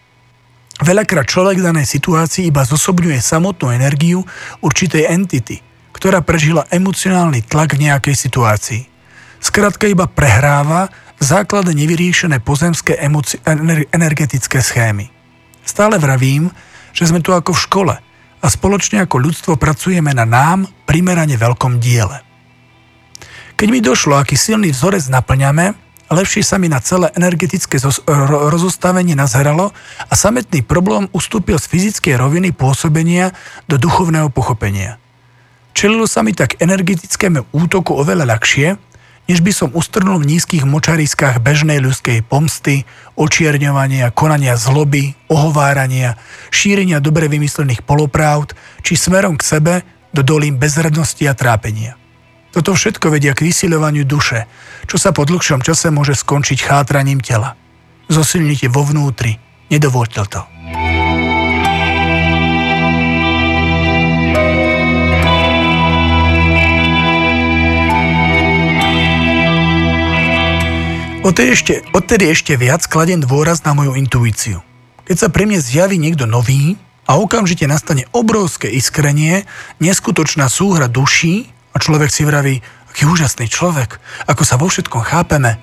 Veľakrát 0.81 1.29
človek 1.29 1.61
v 1.61 1.67
danej 1.69 1.85
situácii 1.85 2.49
iba 2.49 2.65
zosobňuje 2.65 3.21
samotnú 3.21 3.69
energiu 3.69 4.25
určitej 4.65 5.05
entity, 5.05 5.61
ktorá 5.93 6.25
prežila 6.25 6.65
emocionálny 6.73 7.45
tlak 7.45 7.77
v 7.77 7.85
nejakej 7.91 8.15
situácii. 8.17 8.81
Skrátka 9.37 9.85
iba 9.85 10.09
prehráva 10.09 10.89
základe 11.23 11.71
nevyriešené 11.71 12.43
pozemské 12.43 12.99
emoci- 12.99 13.39
energetické 13.95 14.59
schémy. 14.59 15.07
Stále 15.63 15.95
vravím, 15.95 16.51
že 16.91 17.07
sme 17.07 17.23
tu 17.23 17.31
ako 17.31 17.55
v 17.55 17.63
škole 17.63 17.95
a 18.43 18.45
spoločne 18.51 18.99
ako 18.99 19.23
ľudstvo 19.23 19.53
pracujeme 19.55 20.11
na 20.11 20.27
nám 20.27 20.67
primerane 20.83 21.39
veľkom 21.39 21.79
diele. 21.79 22.19
Keď 23.55 23.67
mi 23.71 23.79
došlo, 23.79 24.19
aký 24.19 24.35
silný 24.35 24.75
vzorec 24.75 25.07
naplňame, 25.07 25.71
lepšie 26.13 26.46
sa 26.46 26.62
mi 26.62 26.70
na 26.70 26.79
celé 26.79 27.10
energetické 27.17 27.82
rozostavenie 28.50 29.17
nazeralo 29.17 29.74
a 30.08 30.13
sametný 30.13 30.62
problém 30.62 31.10
ustúpil 31.12 31.58
z 31.58 31.70
fyzickej 31.70 32.15
roviny 32.17 32.50
pôsobenia 32.53 33.34
do 33.65 33.82
duchovného 33.82 34.29
pochopenia. 34.29 35.01
Čelilo 35.74 36.05
sa 36.05 36.22
mi 36.22 36.38
tak 36.38 36.62
energetickému 36.62 37.50
útoku 37.50 37.98
oveľa 37.98 38.29
ľahšie, 38.29 38.77
než 39.25 39.39
by 39.39 39.51
som 39.55 39.74
ustrnul 39.74 40.20
v 40.22 40.36
nízkych 40.36 40.67
močariskách 40.67 41.39
bežnej 41.39 41.79
ľudskej 41.79 42.27
pomsty, 42.27 42.84
očierňovania, 43.15 44.12
konania 44.12 44.60
zloby, 44.60 45.15
ohovárania, 45.32 46.20
šírenia 46.51 47.00
dobre 47.00 47.32
vymyslených 47.32 47.88
polopravd, 47.88 48.53
či 48.84 49.00
smerom 49.00 49.39
k 49.39 49.48
sebe 49.48 49.74
do 50.12 50.22
dolím 50.22 50.60
bezradnosti 50.60 51.24
a 51.25 51.34
trápenia. 51.34 52.02
Toto 52.53 52.77
všetko 52.77 53.10
vedia 53.10 53.33
k 53.33 53.50
vysiľovaniu 53.50 54.05
duše, 54.05 54.45
čo 54.86 55.01
sa 55.01 55.10
po 55.10 55.25
dlhšom 55.25 55.65
čase 55.65 55.89
môže 55.89 56.13
skončiť 56.13 56.62
chátraním 56.62 57.17
tela. 57.17 57.57
Zosilnite 58.13 58.69
vo 58.69 58.86
vnútri, 58.86 59.41
nedovolte 59.74 60.22
to. 60.29 60.45
Odtedy 71.24 71.50
ešte, 71.55 71.74
odtedy 71.95 72.29
ešte 72.29 72.53
viac 72.53 72.86
kladem 72.86 73.24
dôraz 73.24 73.65
na 73.65 73.74
moju 73.74 73.98
intuíciu. 73.98 74.62
Keď 75.10 75.15
sa 75.17 75.27
pre 75.33 75.50
mňa 75.50 75.57
zjaví 75.57 75.98
niekto 75.98 76.29
nový 76.29 76.77
a 77.10 77.17
okamžite 77.17 77.65
nastane 77.65 78.05
obrovské 78.13 78.69
iskrenie, 78.69 79.48
neskutočná 79.81 80.51
súhra 80.51 80.86
duší 80.91 81.52
a 81.73 81.77
človek 81.81 82.13
si 82.13 82.23
vraví, 82.23 82.61
aký 82.93 83.09
úžasný 83.09 83.49
človek, 83.49 83.97
ako 84.29 84.43
sa 84.45 84.55
vo 84.61 84.69
všetkom 84.69 85.01
chápeme, 85.01 85.57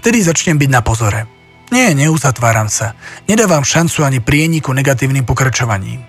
vtedy 0.00 0.24
začnem 0.24 0.56
byť 0.56 0.70
na 0.72 0.80
pozore. 0.80 1.28
Nie, 1.70 1.94
neuzatváram 1.94 2.66
sa. 2.66 2.98
Nedávam 3.30 3.62
šancu 3.62 4.02
ani 4.02 4.18
prieniku 4.18 4.74
negatívnym 4.74 5.22
pokračovaním. 5.22 6.02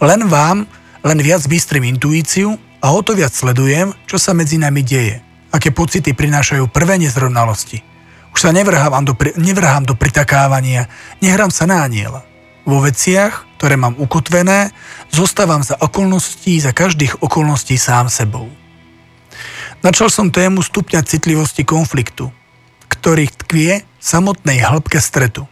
Len 0.00 0.20
vám, 0.30 0.64
len 1.04 1.18
viac 1.20 1.44
bystrým 1.44 1.84
intuíciu 1.84 2.56
a 2.80 2.86
o 2.94 3.04
to 3.04 3.12
viac 3.12 3.36
sledujem, 3.36 3.92
čo 4.08 4.16
sa 4.16 4.32
medzi 4.32 4.56
nami 4.56 4.80
deje, 4.80 5.20
aké 5.52 5.74
pocity 5.74 6.16
prinášajú 6.16 6.70
prvé 6.72 6.96
nezrovnalosti– 6.96 7.84
už 8.38 8.46
sa 8.46 8.54
nevrhám 8.54 9.02
do, 9.02 9.18
nevrhám 9.34 9.82
do 9.82 9.98
pritakávania, 9.98 10.86
nehrám 11.18 11.50
sa 11.50 11.66
na 11.66 11.82
aniela. 11.82 12.22
Vo 12.62 12.84
veciach, 12.84 13.48
ktoré 13.58 13.74
mám 13.74 13.98
ukotvené, 13.98 14.70
zostávam 15.10 15.58
za 15.64 15.74
okolností, 15.80 16.60
za 16.60 16.70
každých 16.70 17.18
okolností 17.18 17.74
sám 17.74 18.06
sebou. 18.06 18.46
Načal 19.78 20.10
som 20.10 20.34
tému 20.34 20.58
stupňa 20.66 21.06
citlivosti 21.06 21.62
konfliktu, 21.62 22.34
ktorý 22.90 23.30
tkvie 23.30 23.86
samotnej 24.02 24.58
hĺbke 24.58 24.98
stretu. 24.98 25.46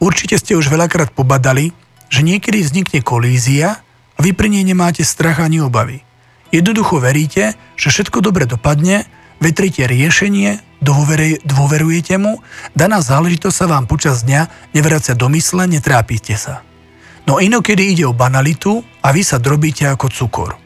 Určite 0.00 0.40
ste 0.40 0.56
už 0.56 0.72
veľakrát 0.72 1.12
pobadali, 1.12 1.76
že 2.08 2.24
niekedy 2.24 2.64
vznikne 2.64 3.04
kolízia 3.04 3.84
a 4.16 4.18
vy 4.24 4.32
pri 4.32 4.48
nej 4.48 4.64
nemáte 4.64 5.04
strach 5.04 5.40
ani 5.40 5.60
obavy. 5.60 6.00
Jednoducho 6.48 7.00
veríte, 7.00 7.56
že 7.76 7.88
všetko 7.92 8.24
dobre 8.24 8.44
dopadne, 8.48 9.04
vetrite 9.40 9.84
riešenie 9.84 10.60
dôverujete 11.44 12.16
mu, 12.20 12.40
daná 12.76 13.00
záležitosť 13.00 13.56
sa 13.56 13.66
vám 13.68 13.84
počas 13.88 14.24
dňa 14.24 14.72
nevracia 14.76 15.16
do 15.16 15.28
mysle, 15.32 15.64
netrápite 15.68 16.36
sa. 16.36 16.60
No 17.28 17.38
inokedy 17.38 17.94
ide 17.94 18.04
o 18.08 18.16
banalitu 18.16 18.82
a 19.04 19.14
vy 19.14 19.22
sa 19.22 19.38
drobíte 19.38 19.86
ako 19.86 20.10
cukor. 20.10 20.61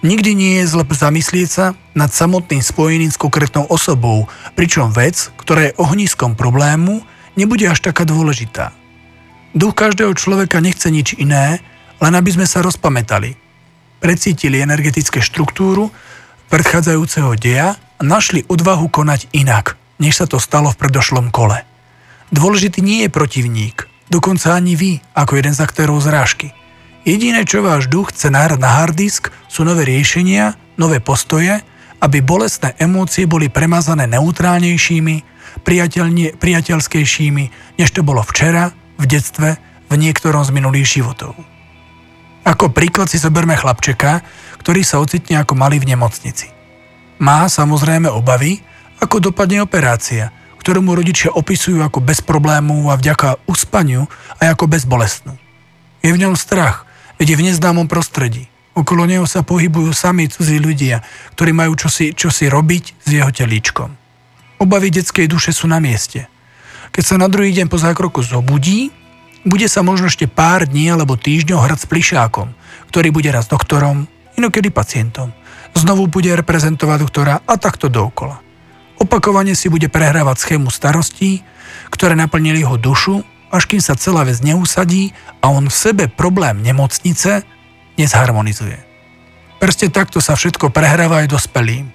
Nikdy 0.00 0.30
nie 0.32 0.52
je 0.64 0.72
zle 0.72 0.84
zamyslieť 0.88 1.48
sa 1.48 1.66
nad 1.92 2.08
samotným 2.08 2.64
spojením 2.64 3.12
s 3.12 3.20
konkrétnou 3.20 3.68
osobou, 3.68 4.24
pričom 4.56 4.88
vec, 4.96 5.28
ktorá 5.36 5.68
je 5.68 5.76
ohniskom 5.76 6.32
problému, 6.32 7.04
nebude 7.36 7.68
až 7.68 7.84
taká 7.84 8.08
dôležitá. 8.08 8.72
Duch 9.52 9.76
každého 9.76 10.16
človeka 10.16 10.64
nechce 10.64 10.88
nič 10.88 11.12
iné, 11.20 11.60
len 12.00 12.12
aby 12.16 12.32
sme 12.32 12.48
sa 12.48 12.64
rozpamätali. 12.64 13.36
Precítili 14.00 14.64
energetické 14.64 15.20
štruktúru 15.20 15.92
predchádzajúceho 16.48 17.36
deja 17.36 17.76
a 17.76 18.02
našli 18.02 18.48
odvahu 18.48 18.88
konať 18.88 19.28
inak, 19.36 19.76
než 20.00 20.24
sa 20.24 20.26
to 20.26 20.40
stalo 20.40 20.72
v 20.72 20.80
predošlom 20.80 21.28
kole. 21.28 21.62
Dôležitý 22.32 22.80
nie 22.80 23.04
je 23.04 23.10
protivník, 23.12 23.84
dokonca 24.08 24.56
ani 24.56 24.74
vy, 24.74 24.92
ako 25.12 25.36
jeden 25.36 25.52
z 25.52 25.60
aktérov 25.60 26.00
zrážky. 26.00 26.56
Jediné, 27.00 27.48
čo 27.48 27.64
váš 27.64 27.88
duch 27.88 28.12
chce 28.12 28.28
nahrať 28.28 28.60
na 28.60 28.70
harddisk, 28.84 29.32
sú 29.48 29.64
nové 29.64 29.88
riešenia, 29.88 30.52
nové 30.76 31.00
postoje, 31.00 31.64
aby 32.00 32.20
bolestné 32.20 32.76
emócie 32.76 33.24
boli 33.24 33.48
premazané 33.48 34.04
neutrálnejšími, 34.08 35.16
priateľskejšími, 36.40 37.44
než 37.80 37.88
to 37.92 38.00
bolo 38.04 38.20
včera, 38.24 38.72
v 39.00 39.04
detstve, 39.08 39.56
v 39.88 39.94
niektorom 39.96 40.44
z 40.44 40.52
minulých 40.52 41.00
životov. 41.00 41.32
Ako 42.44 42.72
príklad 42.72 43.08
si 43.08 43.16
zoberme 43.20 43.56
chlapčeka, 43.56 44.20
ktorý 44.60 44.84
sa 44.84 45.00
ocitne 45.00 45.40
ako 45.40 45.56
malý 45.56 45.80
v 45.80 45.96
nemocnici. 45.96 46.52
Má 47.20 47.48
samozrejme 47.48 48.08
obavy, 48.12 48.60
ako 49.00 49.32
dopadne 49.32 49.64
operácia, 49.64 50.32
ktorú 50.60 50.84
mu 50.84 50.92
rodičia 50.92 51.32
opisujú 51.32 51.80
ako 51.80 52.04
bez 52.04 52.20
problémov 52.20 52.92
a 52.92 53.00
vďaka 53.00 53.48
uspaniu 53.48 54.04
aj 54.40 54.52
ako 54.52 54.68
bezbolestnú. 54.68 55.32
Je 56.04 56.12
v 56.12 56.20
ňom 56.20 56.36
strach, 56.36 56.88
veď 57.20 57.36
je 57.36 57.38
v 57.38 57.46
neznámom 57.52 57.84
prostredí. 57.84 58.48
Okolo 58.72 59.04
neho 59.04 59.28
sa 59.28 59.44
pohybujú 59.44 59.92
sami 59.92 60.32
cudzí 60.32 60.56
ľudia, 60.56 61.04
ktorí 61.36 61.52
majú 61.52 61.76
čosi, 61.76 62.16
čosi 62.16 62.48
robiť 62.48 62.84
s 63.04 63.08
jeho 63.12 63.28
telíčkom. 63.28 63.92
Obavy 64.64 64.88
detskej 64.88 65.28
duše 65.28 65.52
sú 65.52 65.68
na 65.68 65.76
mieste. 65.76 66.24
Keď 66.90 67.04
sa 67.04 67.16
na 67.20 67.28
druhý 67.28 67.52
deň 67.52 67.68
po 67.68 67.76
zákroku 67.76 68.24
zobudí, 68.24 68.88
bude 69.44 69.68
sa 69.68 69.84
možno 69.84 70.08
ešte 70.08 70.24
pár 70.24 70.64
dní 70.64 70.88
alebo 70.88 71.20
týždňov 71.20 71.60
hrať 71.60 71.78
s 71.84 71.90
plišákom, 71.92 72.48
ktorý 72.88 73.12
bude 73.12 73.28
raz 73.28 73.46
doktorom, 73.46 74.08
inokedy 74.40 74.72
pacientom 74.72 75.36
znovu 75.74 76.10
bude 76.10 76.32
reprezentovať 76.34 76.98
doktora 77.00 77.34
a 77.44 77.54
takto 77.56 77.86
dookola. 77.86 78.42
Opakovane 79.00 79.56
si 79.56 79.72
bude 79.72 79.88
prehrávať 79.88 80.36
schému 80.44 80.68
starostí, 80.68 81.40
ktoré 81.88 82.12
naplnili 82.12 82.60
jeho 82.60 82.76
dušu, 82.76 83.24
až 83.50 83.66
kým 83.66 83.82
sa 83.82 83.98
celá 83.98 84.22
vec 84.22 84.38
neusadí 84.40 85.10
a 85.42 85.50
on 85.50 85.66
v 85.66 85.74
sebe 85.74 86.04
problém 86.06 86.62
nemocnice 86.62 87.42
nezharmonizuje. 87.98 88.78
Prste 89.60 89.92
takto 89.92 90.24
sa 90.24 90.38
všetko 90.38 90.72
prehráva 90.72 91.20
aj 91.20 91.36
dospelým. 91.36 91.92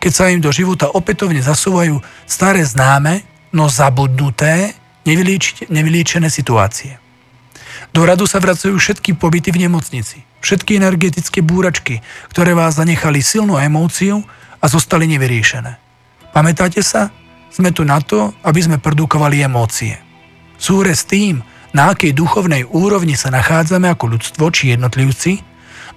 Keď 0.00 0.12
sa 0.14 0.30
im 0.32 0.40
do 0.40 0.48
života 0.48 0.88
opätovne 0.88 1.42
zasúvajú 1.44 2.00
staré 2.24 2.64
známe, 2.64 3.26
no 3.52 3.68
zabudnuté, 3.68 4.72
nevyliečené 5.68 6.32
situácie. 6.32 6.96
Do 7.92 8.08
radu 8.08 8.24
sa 8.24 8.40
vracajú 8.40 8.78
všetky 8.80 9.18
pobyty 9.20 9.52
v 9.52 9.68
nemocnici, 9.68 10.24
všetky 10.40 10.80
energetické 10.80 11.44
búračky, 11.44 12.00
ktoré 12.32 12.56
vás 12.56 12.80
zanechali 12.80 13.20
silnú 13.20 13.60
emóciu 13.60 14.24
a 14.62 14.64
zostali 14.70 15.04
nevyriešené. 15.12 15.76
Pamätáte 16.32 16.80
sa? 16.80 17.12
Sme 17.52 17.68
tu 17.68 17.84
na 17.84 18.00
to, 18.00 18.32
aby 18.40 18.64
sme 18.64 18.80
produkovali 18.80 19.44
emócie. 19.44 20.00
Súre 20.62 20.94
s 20.94 21.02
tým, 21.02 21.42
na 21.74 21.90
akej 21.90 22.14
duchovnej 22.14 22.62
úrovni 22.70 23.18
sa 23.18 23.34
nachádzame 23.34 23.90
ako 23.90 24.14
ľudstvo 24.14 24.46
či 24.54 24.70
jednotlivci, 24.70 25.42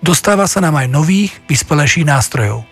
dostáva 0.02 0.50
sa 0.50 0.58
nám 0.58 0.82
aj 0.82 0.90
nových, 0.90 1.38
vyspelejších 1.46 2.10
nástrojov. 2.10 2.66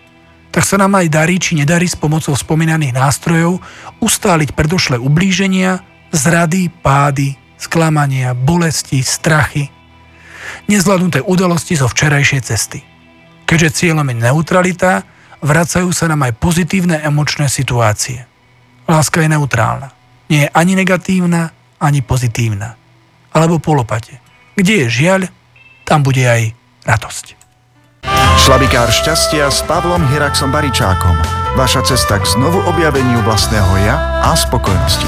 Tak 0.50 0.66
sa 0.66 0.74
nám 0.74 0.98
aj 0.98 1.06
darí 1.06 1.38
či 1.38 1.54
nedarí 1.54 1.86
s 1.86 1.94
pomocou 1.94 2.34
spomínaných 2.34 2.98
nástrojov 2.98 3.62
ustáliť 4.02 4.58
predošlé 4.58 4.98
ublíženia, 4.98 5.86
zrady, 6.10 6.66
pády, 6.82 7.38
sklamania, 7.62 8.34
bolesti, 8.34 8.98
strachy, 8.98 9.70
nezvládnuté 10.66 11.22
udalosti 11.22 11.78
zo 11.78 11.86
včerajšej 11.86 12.42
cesty. 12.42 12.82
Keďže 13.46 13.86
cieľom 13.86 14.10
je 14.10 14.16
neutralita, 14.18 15.06
vracajú 15.46 15.94
sa 15.94 16.10
nám 16.10 16.26
aj 16.26 16.42
pozitívne 16.42 16.98
emočné 17.06 17.46
situácie. 17.46 18.26
Láska 18.90 19.22
je 19.22 19.30
neutrálna. 19.30 19.94
Nie 20.26 20.48
je 20.48 20.54
ani 20.58 20.74
negatívna, 20.74 21.54
ani 21.84 22.00
pozitívna. 22.00 22.80
Alebo 23.30 23.60
polopate. 23.60 24.18
Kde 24.56 24.86
je 24.86 24.86
žiaľ, 24.88 25.20
tam 25.84 26.00
bude 26.00 26.24
aj 26.24 26.56
radosť. 26.88 27.36
Šlabikár 28.40 28.92
šťastia 28.92 29.48
s 29.48 29.64
Pavlom 29.64 30.04
Hiraxom 30.10 30.52
Baričákom. 30.52 31.16
Vaša 31.54 31.86
cesta 31.86 32.18
k 32.18 32.26
znovu 32.26 32.60
objaveniu 32.66 33.22
vlastného 33.22 33.72
ja 33.86 33.96
a 34.26 34.34
spokojnosti. 34.34 35.06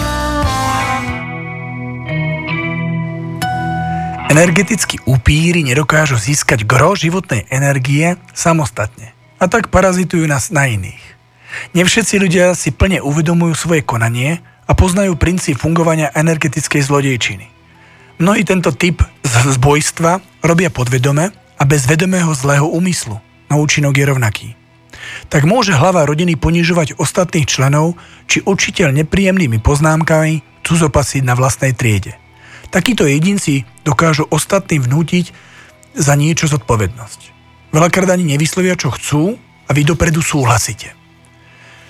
Energetickí 4.26 5.00
upíry 5.06 5.62
nedokážu 5.62 6.18
získať 6.18 6.66
gro 6.66 6.98
životnej 6.98 7.46
energie 7.46 8.18
samostatne 8.34 9.14
a 9.38 9.46
tak 9.46 9.70
parazitujú 9.70 10.26
nás 10.26 10.50
na 10.50 10.66
iných. 10.66 11.00
Nevšetci 11.72 12.20
ľudia 12.20 12.52
si 12.52 12.74
plne 12.74 13.00
uvedomujú 13.00 13.54
svoje 13.54 13.82
konanie 13.86 14.42
a 14.66 14.72
poznajú 14.74 15.14
princíp 15.14 15.62
fungovania 15.62 16.10
energetickej 16.12 16.82
zlodejčiny. 16.82 17.46
Mnohí 18.18 18.42
tento 18.42 18.74
typ 18.74 19.02
zbojstva 19.26 20.18
robia 20.42 20.68
podvedome 20.72 21.30
a 21.56 21.62
bez 21.64 21.86
vedomého 21.86 22.34
zlého 22.34 22.66
úmyslu, 22.66 23.16
no 23.48 23.54
účinok 23.62 23.94
je 23.96 24.04
rovnaký. 24.04 24.48
tak 25.28 25.46
môže 25.46 25.74
hlava 25.74 26.06
rodiny 26.06 26.34
ponižovať 26.38 26.98
ostatných 26.98 27.46
členov 27.46 27.98
či 28.26 28.42
učiteľ 28.42 28.94
nepríjemnými 29.04 29.58
poznámkami 29.62 30.64
cudzopasiť 30.66 31.22
na 31.22 31.34
vlastnej 31.38 31.72
triede. 31.74 32.18
Takíto 32.70 33.06
jedinci 33.06 33.62
dokážu 33.86 34.26
ostatným 34.26 34.82
vnútiť 34.82 35.30
za 35.94 36.18
niečo 36.18 36.50
zodpovednosť. 36.50 37.20
Veľakrát 37.70 38.10
ani 38.10 38.36
nevyslovia, 38.36 38.74
čo 38.74 38.90
chcú 38.90 39.38
a 39.66 39.70
vy 39.70 39.82
dopredu 39.86 40.20
súhlasíte. 40.20 41.05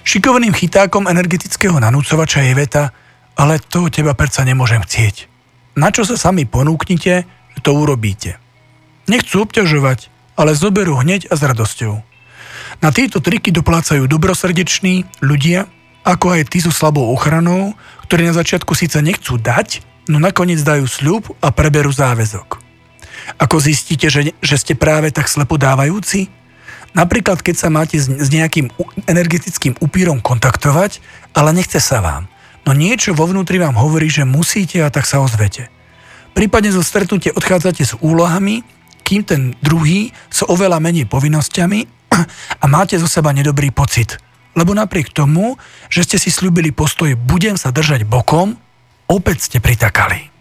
Šikovným 0.06 0.54
chytákom 0.54 1.10
energetického 1.10 1.82
nanúcovača 1.82 2.46
je 2.46 2.54
veta, 2.54 2.94
ale 3.34 3.58
to 3.58 3.90
teba 3.90 4.14
predsa 4.14 4.46
nemôžem 4.46 4.78
chcieť. 4.78 5.26
Na 5.75 5.90
čo 5.90 6.06
sa 6.06 6.14
sami 6.14 6.46
ponúknite, 6.46 7.26
to 7.66 7.75
urobíte. 7.75 8.38
Nechcú 9.10 9.42
obťažovať, 9.42 10.06
ale 10.38 10.54
zoberú 10.54 11.02
hneď 11.02 11.26
a 11.26 11.34
s 11.34 11.42
radosťou. 11.42 12.06
Na 12.86 12.94
tieto 12.94 13.18
triky 13.18 13.50
doplácajú 13.50 14.06
dobrosrdeční 14.06 15.10
ľudia, 15.26 15.66
ako 16.06 16.38
aj 16.38 16.54
tí 16.54 16.62
so 16.62 16.70
slabou 16.70 17.10
ochranou, 17.10 17.75
ktorí 18.06 18.30
na 18.30 18.38
začiatku 18.38 18.78
síce 18.78 19.02
nechcú 19.02 19.42
dať, 19.42 19.82
no 20.06 20.22
nakoniec 20.22 20.62
dajú 20.62 20.86
sľub 20.86 21.34
a 21.42 21.50
preberú 21.50 21.90
záväzok. 21.90 22.62
Ako 23.42 23.58
zistíte, 23.58 24.06
že, 24.06 24.38
že 24.38 24.54
ste 24.54 24.78
práve 24.78 25.10
tak 25.10 25.26
slepo 25.26 25.58
dávajúci? 25.58 26.30
Napríklad, 26.97 27.45
keď 27.45 27.57
sa 27.61 27.69
máte 27.69 28.00
s, 28.00 28.09
nejakým 28.09 28.73
energetickým 29.05 29.76
upírom 29.85 30.25
kontaktovať, 30.25 31.05
ale 31.37 31.53
nechce 31.53 31.76
sa 31.76 32.00
vám. 32.00 32.25
No 32.65 32.73
niečo 32.73 33.12
vo 33.12 33.29
vnútri 33.29 33.61
vám 33.61 33.76
hovorí, 33.76 34.09
že 34.09 34.25
musíte 34.25 34.81
a 34.81 34.88
tak 34.88 35.05
sa 35.05 35.21
ozvete. 35.21 35.69
Prípadne 36.33 36.73
zo 36.73 36.81
stretnutie 36.81 37.37
odchádzate 37.37 37.85
s 37.85 37.93
úlohami, 38.00 38.65
kým 39.05 39.23
ten 39.23 39.43
druhý 39.61 40.11
s 40.33 40.43
oveľa 40.43 40.81
menej 40.81 41.05
povinnosťami 41.07 41.81
a 42.62 42.67
máte 42.67 42.97
zo 42.97 43.07
seba 43.07 43.31
nedobrý 43.31 43.71
pocit. 43.71 44.17
Lebo 44.57 44.73
napriek 44.73 45.12
tomu, 45.12 45.61
že 45.93 46.03
ste 46.03 46.17
si 46.17 46.33
slúbili 46.33 46.73
postoj 46.73 47.12
budem 47.12 47.61
sa 47.61 47.69
držať 47.69 48.09
bokom, 48.09 48.57
opäť 49.05 49.53
ste 49.53 49.59
pritakali. 49.61 50.36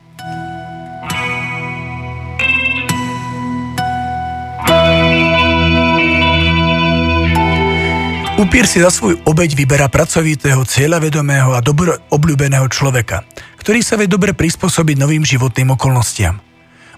Upír 8.36 8.68
si 8.68 8.84
za 8.84 8.92
svoj 8.92 9.16
obeď 9.24 9.56
vyberá 9.56 9.88
pracovitého, 9.88 10.68
cieľavedomého 10.68 11.56
a 11.56 11.64
dobro 11.64 11.96
obľúbeného 12.12 12.68
človeka, 12.68 13.24
ktorý 13.64 13.80
sa 13.80 13.96
vie 13.96 14.12
dobre 14.12 14.36
prispôsobiť 14.36 15.00
novým 15.00 15.24
životným 15.24 15.72
okolnostiam. 15.72 16.44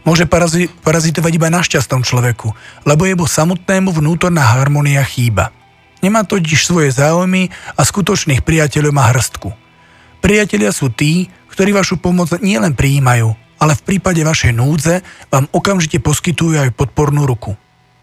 Môže 0.01 0.25
parazi- 0.25 0.65
parazitovať 0.81 1.31
iba 1.37 1.53
na 1.53 1.61
šťastnom 1.61 2.01
človeku, 2.01 2.57
lebo 2.89 3.05
jemu 3.05 3.29
samotnému 3.29 3.93
vnútorná 3.93 4.49
harmonia 4.57 5.05
chýba. 5.05 5.53
Nemá 6.01 6.25
totiž 6.25 6.65
svoje 6.65 6.89
záujmy 6.89 7.53
a 7.77 7.85
skutočných 7.85 8.41
priateľov 8.41 8.97
má 8.97 9.05
hrstku. 9.13 9.53
Priatelia 10.25 10.73
sú 10.73 10.89
tí, 10.89 11.29
ktorí 11.53 11.69
vašu 11.69 12.01
pomoc 12.01 12.33
nielen 12.41 12.73
prijímajú, 12.73 13.37
ale 13.61 13.77
v 13.77 13.85
prípade 13.85 14.25
vašej 14.25 14.57
núdze 14.57 15.05
vám 15.29 15.45
okamžite 15.53 16.01
poskytujú 16.01 16.65
aj 16.65 16.73
podpornú 16.73 17.29
ruku. 17.29 17.53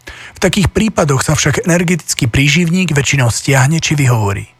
V 0.07 0.39
takých 0.39 0.69
prípadoch 0.69 1.25
sa 1.25 1.33
však 1.33 1.65
energetický 1.65 2.29
príživník 2.29 2.93
väčšinou 2.93 3.31
stiahne 3.31 3.81
či 3.81 3.97
vyhovorí. 3.97 4.51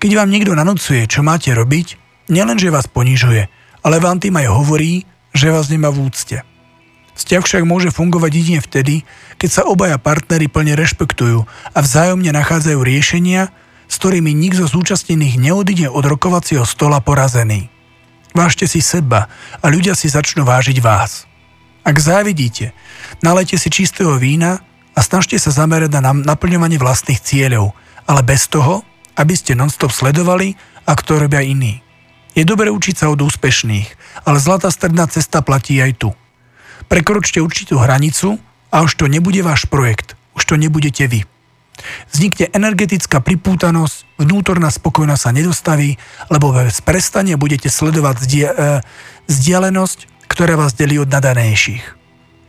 Keď 0.00 0.10
vám 0.16 0.28
niekto 0.28 0.52
nanúcuje, 0.52 1.06
čo 1.08 1.24
máte 1.24 1.54
robiť, 1.54 1.96
nielenže 2.28 2.72
vás 2.72 2.88
ponižuje, 2.88 3.48
ale 3.84 3.96
vám 4.00 4.20
tým 4.20 4.36
aj 4.40 4.48
hovorí, 4.48 5.04
že 5.36 5.52
vás 5.52 5.68
nemá 5.68 5.92
v 5.92 6.08
úcte. 6.08 6.40
Vzťah 7.14 7.42
však 7.46 7.62
môže 7.62 7.94
fungovať 7.94 8.30
jedine 8.34 8.60
vtedy, 8.60 9.06
keď 9.38 9.50
sa 9.50 9.62
obaja 9.70 10.02
partnery 10.02 10.50
plne 10.50 10.74
rešpektujú 10.74 11.46
a 11.46 11.78
vzájomne 11.78 12.34
nachádzajú 12.34 12.80
riešenia, 12.82 13.54
s 13.86 13.94
ktorými 14.02 14.34
nikto 14.34 14.66
z 14.66 14.74
zúčastnených 14.74 15.38
neodíde 15.38 15.86
od 15.86 16.02
rokovacieho 16.02 16.66
stola 16.66 16.98
porazený. 16.98 17.70
Vážte 18.34 18.66
si 18.66 18.82
seba 18.82 19.30
a 19.62 19.66
ľudia 19.70 19.94
si 19.94 20.10
začnú 20.10 20.42
vážiť 20.42 20.82
vás. 20.82 21.30
Ak 21.84 21.96
závidíte, 22.00 22.72
nalejte 23.20 23.60
si 23.60 23.68
čistého 23.68 24.16
vína 24.16 24.64
a 24.96 25.00
snažte 25.04 25.36
sa 25.36 25.52
zamerať 25.52 26.00
na 26.00 26.12
naplňovanie 26.16 26.80
vlastných 26.80 27.20
cieľov, 27.20 27.76
ale 28.08 28.24
bez 28.24 28.48
toho, 28.48 28.80
aby 29.20 29.36
ste 29.36 29.52
nonstop 29.54 29.92
sledovali, 29.92 30.56
ako 30.88 31.02
to 31.04 31.12
robia 31.20 31.44
iní. 31.44 31.84
Je 32.34 32.42
dobre 32.42 32.72
učiť 32.72 33.04
sa 33.04 33.06
od 33.12 33.22
úspešných, 33.22 33.88
ale 34.26 34.42
zlatá 34.42 34.72
stredná 34.72 35.06
cesta 35.06 35.44
platí 35.44 35.78
aj 35.78 35.92
tu– 36.00 36.10
Prekročte 36.88 37.40
určitú 37.40 37.80
hranicu 37.80 38.36
a 38.68 38.84
už 38.84 39.00
to 39.00 39.06
nebude 39.08 39.40
váš 39.40 39.64
projekt, 39.70 40.18
už 40.36 40.42
to 40.44 40.54
nebudete 40.60 41.08
vy. 41.08 41.24
Vznikne 42.14 42.54
energetická 42.54 43.18
pripútanosť, 43.18 44.20
vnútorná 44.22 44.70
spokojnosť 44.70 45.22
sa 45.26 45.34
nedostaví, 45.34 45.98
lebo 46.30 46.54
bez 46.54 46.78
prestania 46.84 47.34
budete 47.34 47.66
sledovať 47.66 48.16
zdie, 48.22 48.46
e, 48.46 48.54
ktorá 50.28 50.58
vás 50.58 50.76
delí 50.76 50.98
od 50.98 51.10
nadanejších. 51.10 51.84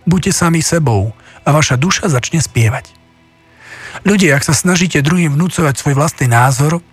Buďte 0.05 0.31
sami 0.31 0.61
sebou 0.61 1.13
a 1.45 1.49
vaša 1.49 1.77
duša 1.77 2.09
začne 2.09 2.41
spievať. 2.41 2.93
Ľudia, 4.03 4.35
ak 4.35 4.43
sa 4.43 4.53
snažíte 4.53 4.99
druhým 4.99 5.33
vnúcovať 5.33 5.79
svoj 5.79 5.95
vlastný 5.95 6.27
názor, 6.27 6.83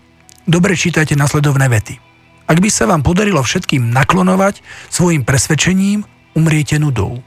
dobre 0.46 0.78
čítajte 0.78 1.18
nasledovné 1.18 1.66
vety. 1.66 1.98
Ak 2.46 2.58
by 2.58 2.68
sa 2.70 2.86
vám 2.86 3.02
podarilo 3.02 3.42
všetkým 3.42 3.90
naklonovať 3.90 4.62
svojim 4.92 5.26
presvedčením, 5.26 6.04
umriete 6.36 6.78
nudou. 6.78 7.20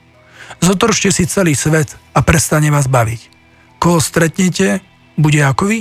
Zotržte 0.61 1.11
si 1.11 1.23
celý 1.25 1.57
svet 1.57 1.97
a 2.13 2.21
prestane 2.21 2.69
vás 2.71 2.87
baviť. 2.87 3.33
Koho 3.81 3.99
stretnete, 3.99 4.79
bude 5.19 5.41
ako 5.43 5.69
vy? 5.69 5.79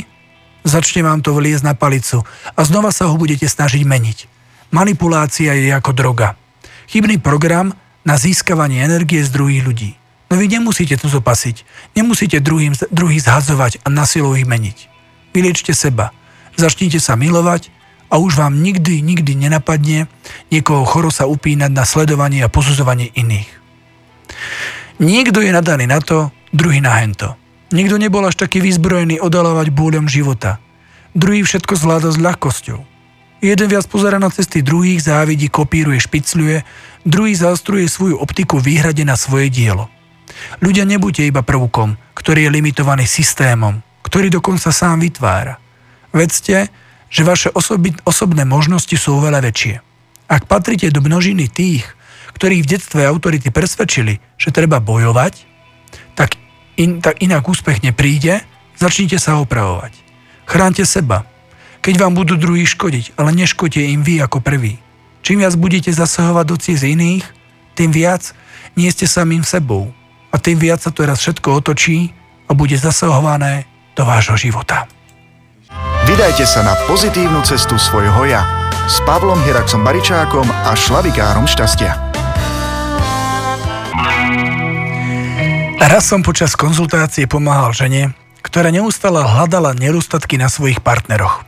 Začne 0.64 1.04
vám 1.04 1.20
to 1.20 1.37
vliezť 1.37 1.64
na 1.64 1.74
palicu 1.76 2.24
a 2.56 2.60
znova 2.64 2.88
sa 2.88 3.08
ho 3.08 3.14
budete 3.20 3.44
snažiť 3.44 3.84
meniť. 3.84 4.18
Manipulácia 4.72 5.52
je 5.54 5.70
ako 5.70 5.92
droga. 5.92 6.40
Chybný 6.88 7.18
program 7.18 7.73
na 8.05 8.20
získavanie 8.20 8.85
energie 8.85 9.25
z 9.25 9.33
druhých 9.33 9.64
ľudí. 9.64 9.90
No 10.29 10.40
vy 10.40 10.47
nemusíte 10.51 10.97
to 11.01 11.09
zopasiť. 11.09 11.64
Nemusíte 11.97 12.42
druhým, 12.42 12.77
druhých 12.90 13.25
zhadzovať 13.25 13.81
a 13.85 13.88
na 13.88 14.05
silu 14.05 14.35
ich 14.37 14.49
meniť. 14.49 14.90
Vyliečte 15.33 15.73
seba. 15.73 16.11
Začnite 16.55 17.01
sa 17.03 17.18
milovať 17.18 17.70
a 18.12 18.20
už 18.20 18.38
vám 18.38 18.62
nikdy, 18.62 19.03
nikdy 19.03 19.35
nenapadne 19.35 20.07
niekoho 20.53 20.87
choro 20.87 21.11
sa 21.11 21.27
upínať 21.27 21.70
na 21.75 21.83
sledovanie 21.83 22.47
a 22.47 22.53
posudzovanie 22.53 23.11
iných. 23.11 23.51
Niekto 25.03 25.42
je 25.42 25.51
nadaný 25.51 25.90
na 25.90 25.99
to, 25.99 26.31
druhý 26.55 26.79
na 26.79 26.94
hento. 27.03 27.35
Nikto 27.75 27.99
nebol 27.99 28.23
až 28.23 28.38
taký 28.38 28.62
vyzbrojený 28.62 29.18
odalávať 29.18 29.75
búľom 29.75 30.07
života. 30.07 30.62
Druhý 31.11 31.42
všetko 31.42 31.75
zvláda 31.75 32.14
s 32.14 32.18
ľahkosťou. 32.23 32.93
Jeden 33.44 33.68
viac 33.68 33.85
pozera 33.92 34.16
na 34.16 34.33
cesty 34.33 34.64
druhých, 34.64 35.04
závidí, 35.04 35.52
kopíruje, 35.52 36.00
špicľuje, 36.00 36.64
druhý 37.04 37.37
zaostruje 37.37 37.85
svoju 37.85 38.16
optiku 38.16 38.57
výhrade 38.57 39.04
na 39.04 39.20
svoje 39.20 39.52
dielo. 39.52 39.92
Ľudia 40.64 40.88
nebuďte 40.88 41.28
iba 41.28 41.44
prvkom, 41.44 42.00
ktorý 42.16 42.48
je 42.48 42.54
limitovaný 42.57 43.04
systémom, 43.04 43.85
ktorý 44.00 44.33
dokonca 44.33 44.72
sám 44.72 45.04
vytvára. 45.04 45.61
Vedzte, 46.16 46.72
že 47.12 47.20
vaše 47.20 47.52
osobi, 47.52 47.92
osobné 48.09 48.48
možnosti 48.48 48.96
sú 48.96 49.20
oveľa 49.20 49.44
väčšie. 49.44 49.76
Ak 50.24 50.48
patrite 50.48 50.88
do 50.88 51.04
množiny 51.04 51.52
tých, 51.52 51.85
ktorých 52.40 52.64
v 52.64 52.70
detstve 52.80 53.04
autority 53.04 53.52
presvedčili, 53.52 54.24
že 54.40 54.57
treba 54.57 54.80
bojovať, 54.80 55.44
tak, 56.16 56.40
in, 56.80 57.04
tak 57.04 57.20
inak 57.20 57.44
úspech 57.44 57.85
nepríde, 57.85 58.40
začnite 58.80 59.20
sa 59.20 59.37
opravovať. 59.37 59.92
Chránte 60.48 60.88
seba. 60.88 61.34
Keď 61.85 62.01
vám 62.01 62.16
budú 62.16 62.40
druhí 62.40 62.64
škodiť, 62.64 63.12
ale 63.20 63.37
neškodte 63.37 63.77
im 63.77 64.01
vy 64.01 64.25
ako 64.25 64.40
prvý. 64.40 64.81
Čím 65.20 65.44
viac 65.44 65.53
budete 65.53 65.92
zasahovať 65.92 66.44
do 66.49 66.57
ciest 66.57 66.81
iných, 66.81 67.29
tým 67.77 67.92
viac 67.92 68.33
nie 68.73 68.88
ste 68.88 69.05
samým 69.05 69.44
sebou. 69.44 69.92
A 70.33 70.40
tým 70.40 70.57
viac 70.57 70.81
sa 70.81 70.88
to 70.88 71.05
raz 71.05 71.20
všetko 71.20 71.61
otočí 71.61 72.09
a 72.49 72.57
bude 72.57 72.73
zasahované 72.81 73.68
do 73.92 74.01
vášho 74.09 74.33
života. 74.40 74.88
Vydajte 76.09 76.49
sa 76.49 76.64
na 76.64 76.73
pozitívnu 76.88 77.44
cestu 77.44 77.77
svojho 77.77 78.33
ja 78.33 78.49
s 78.88 79.05
Pavlom 79.05 79.44
Hiraxom 79.44 79.85
Baričákom 79.85 80.49
a 80.49 80.73
Šlavikárom 80.73 81.44
šťastia. 81.44 82.01
Raz 85.85 86.09
som 86.09 86.25
počas 86.25 86.57
konzultácie 86.57 87.29
pomáhal 87.29 87.77
žene, 87.77 88.16
ktorá 88.40 88.73
neustále 88.73 89.20
hľadala 89.20 89.77
nedostatky 89.77 90.40
na 90.40 90.49
svojich 90.49 90.81
partneroch. 90.81 91.44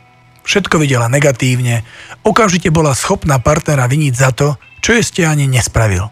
Všetko 0.47 0.79
videla 0.79 1.11
negatívne, 1.11 1.83
okamžite 2.23 2.71
bola 2.71 2.95
schopná 2.95 3.35
partnera 3.35 3.83
viniť 3.83 4.13
za 4.15 4.31
to, 4.31 4.55
čo 4.79 4.95
ste 5.03 5.27
ani 5.27 5.43
nespravil. 5.43 6.07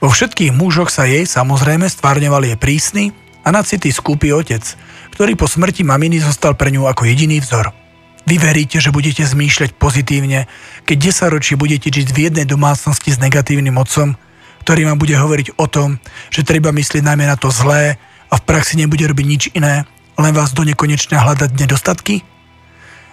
Vo 0.00 0.08
všetkých 0.08 0.56
mužoch 0.56 0.88
sa 0.88 1.04
jej 1.04 1.28
samozrejme 1.28 1.84
stvárňoval 1.84 2.48
je 2.48 2.56
prísny 2.56 3.04
a 3.44 3.52
nacitý 3.52 3.92
skúpy 3.92 4.32
otec, 4.32 4.64
ktorý 5.12 5.36
po 5.36 5.44
smrti 5.44 5.84
maminy 5.84 6.16
zostal 6.24 6.56
pre 6.56 6.72
ňu 6.72 6.88
ako 6.88 7.04
jediný 7.12 7.44
vzor. 7.44 7.68
Vy 8.24 8.40
veríte, 8.40 8.80
že 8.80 8.88
budete 8.88 9.28
zmýšľať 9.28 9.76
pozitívne, 9.76 10.48
keď 10.88 11.12
10 11.28 11.34
ročí 11.36 11.52
budete 11.52 11.92
žiť 11.92 12.08
v 12.08 12.18
jednej 12.28 12.48
domácnosti 12.48 13.12
s 13.12 13.20
negatívnym 13.20 13.76
otcom, 13.76 14.16
ktorý 14.64 14.88
vám 14.88 14.96
bude 14.96 15.12
hovoriť 15.12 15.60
o 15.60 15.68
tom, 15.68 16.00
že 16.32 16.40
treba 16.44 16.72
myslieť 16.72 17.04
najmä 17.04 17.28
na 17.28 17.36
to 17.36 17.52
zlé 17.52 18.00
a 18.32 18.34
v 18.36 18.46
praxi 18.48 18.80
nebude 18.80 19.04
robiť 19.04 19.26
nič 19.28 19.42
iné, 19.52 19.84
len 20.16 20.32
vás 20.32 20.56
do 20.56 20.64
nekonečna 20.64 21.20
hľadať 21.20 21.52
nedostatky? 21.52 22.37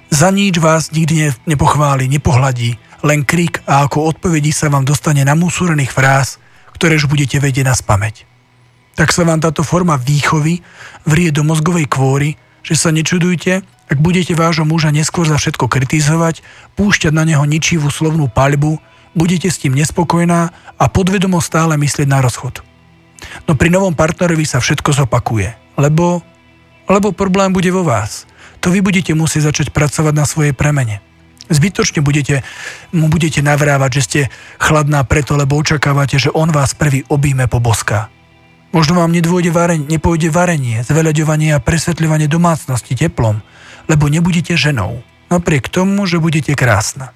Za 0.10 0.30
nič 0.32 0.62
vás 0.62 0.94
nikdy 0.94 1.34
nepochváli, 1.50 2.08
nepohladí, 2.08 2.78
len 3.06 3.26
krik 3.26 3.62
a 3.70 3.86
ako 3.86 4.16
odpovedí 4.16 4.50
sa 4.50 4.70
vám 4.72 4.86
dostane 4.86 5.22
namúsurených 5.26 5.92
fráz, 5.94 6.42
ktoré 6.74 6.98
už 6.98 7.10
budete 7.10 7.38
vedieť 7.38 7.66
na 7.66 7.76
spameť. 7.78 8.26
Tak 8.96 9.12
sa 9.12 9.28
vám 9.28 9.44
táto 9.44 9.62
forma 9.62 10.00
výchovy 10.00 10.64
vrie 11.04 11.30
do 11.30 11.44
mozgovej 11.44 11.86
kvôry, 11.92 12.40
že 12.66 12.80
sa 12.80 12.90
nečudujte, 12.90 13.62
ak 13.86 13.98
budete 14.02 14.34
vášho 14.34 14.66
muža 14.66 14.90
neskôr 14.90 15.30
za 15.30 15.38
všetko 15.38 15.70
kritizovať, 15.70 16.42
púšťať 16.74 17.14
na 17.14 17.22
neho 17.28 17.46
ničivú 17.46 17.94
slovnú 17.94 18.26
paľbu, 18.32 18.82
budete 19.14 19.48
s 19.54 19.62
tým 19.62 19.78
nespokojná 19.78 20.50
a 20.76 20.86
podvedomo 20.90 21.38
stále 21.38 21.78
myslieť 21.78 22.08
na 22.10 22.20
rozchod. 22.26 22.66
No 23.46 23.54
pri 23.54 23.70
novom 23.70 23.94
partnerovi 23.94 24.44
sa 24.44 24.58
všetko 24.58 25.06
zopakuje, 25.06 25.54
lebo, 25.78 26.26
lebo 26.90 27.14
problém 27.14 27.54
bude 27.54 27.70
vo 27.70 27.86
vás. 27.86 28.26
To 28.66 28.74
vy 28.74 28.82
budete 28.82 29.14
musieť 29.14 29.54
začať 29.54 29.68
pracovať 29.70 30.14
na 30.18 30.26
svojej 30.26 30.58
premene. 30.58 30.98
Zbytočne 31.54 32.02
budete, 32.02 32.42
mu 32.90 33.14
budete 33.14 33.46
navrávať, 33.46 34.02
že 34.02 34.02
ste 34.02 34.22
chladná 34.58 35.06
preto, 35.06 35.38
lebo 35.38 35.54
očakávate, 35.62 36.18
že 36.18 36.34
on 36.34 36.50
vás 36.50 36.74
prvý 36.74 37.06
obíme 37.06 37.46
po 37.46 37.62
boská. 37.62 38.10
Možno 38.74 38.98
vám 38.98 39.14
nedôjde 39.14 39.54
varenie, 39.54 39.86
nepôjde 39.86 40.34
varenie, 40.34 40.82
zveľaďovanie 40.82 41.54
a 41.54 41.62
presvetľovanie 41.62 42.26
domácnosti 42.26 42.98
teplom, 42.98 43.46
lebo 43.86 44.10
nebudete 44.10 44.58
ženou, 44.58 45.06
napriek 45.30 45.70
tomu, 45.70 46.10
že 46.10 46.18
budete 46.18 46.58
krásna. 46.58 47.14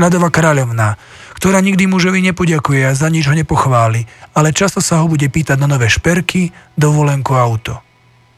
Ľadová 0.00 0.32
kráľovná, 0.32 0.96
ktorá 1.36 1.60
nikdy 1.60 1.84
mužovi 1.84 2.24
nepoďakuje 2.32 2.88
a 2.88 2.96
za 2.96 3.12
nič 3.12 3.28
ho 3.28 3.36
nepochváli, 3.36 4.08
ale 4.32 4.56
často 4.56 4.80
sa 4.80 5.04
ho 5.04 5.06
bude 5.06 5.28
pýtať 5.28 5.60
na 5.60 5.68
nové 5.68 5.92
šperky, 5.92 6.48
dovolenku 6.80 7.36
auto. 7.36 7.91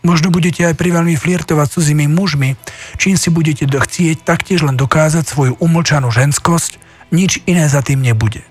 Možno 0.05 0.29
budete 0.29 0.69
aj 0.69 0.77
priveľmi 0.77 1.17
flirtovať 1.17 1.67
s 1.67 1.75
cudzími 1.81 2.07
mužmi, 2.13 2.61
čím 3.01 3.17
si 3.17 3.33
budete 3.33 3.65
chcieť 3.65 4.21
taktiež 4.21 4.61
len 4.61 4.77
dokázať 4.77 5.25
svoju 5.25 5.57
umlčanú 5.57 6.13
ženskosť, 6.13 6.77
nič 7.09 7.41
iné 7.49 7.65
za 7.73 7.81
tým 7.81 8.05
nebude. 8.05 8.45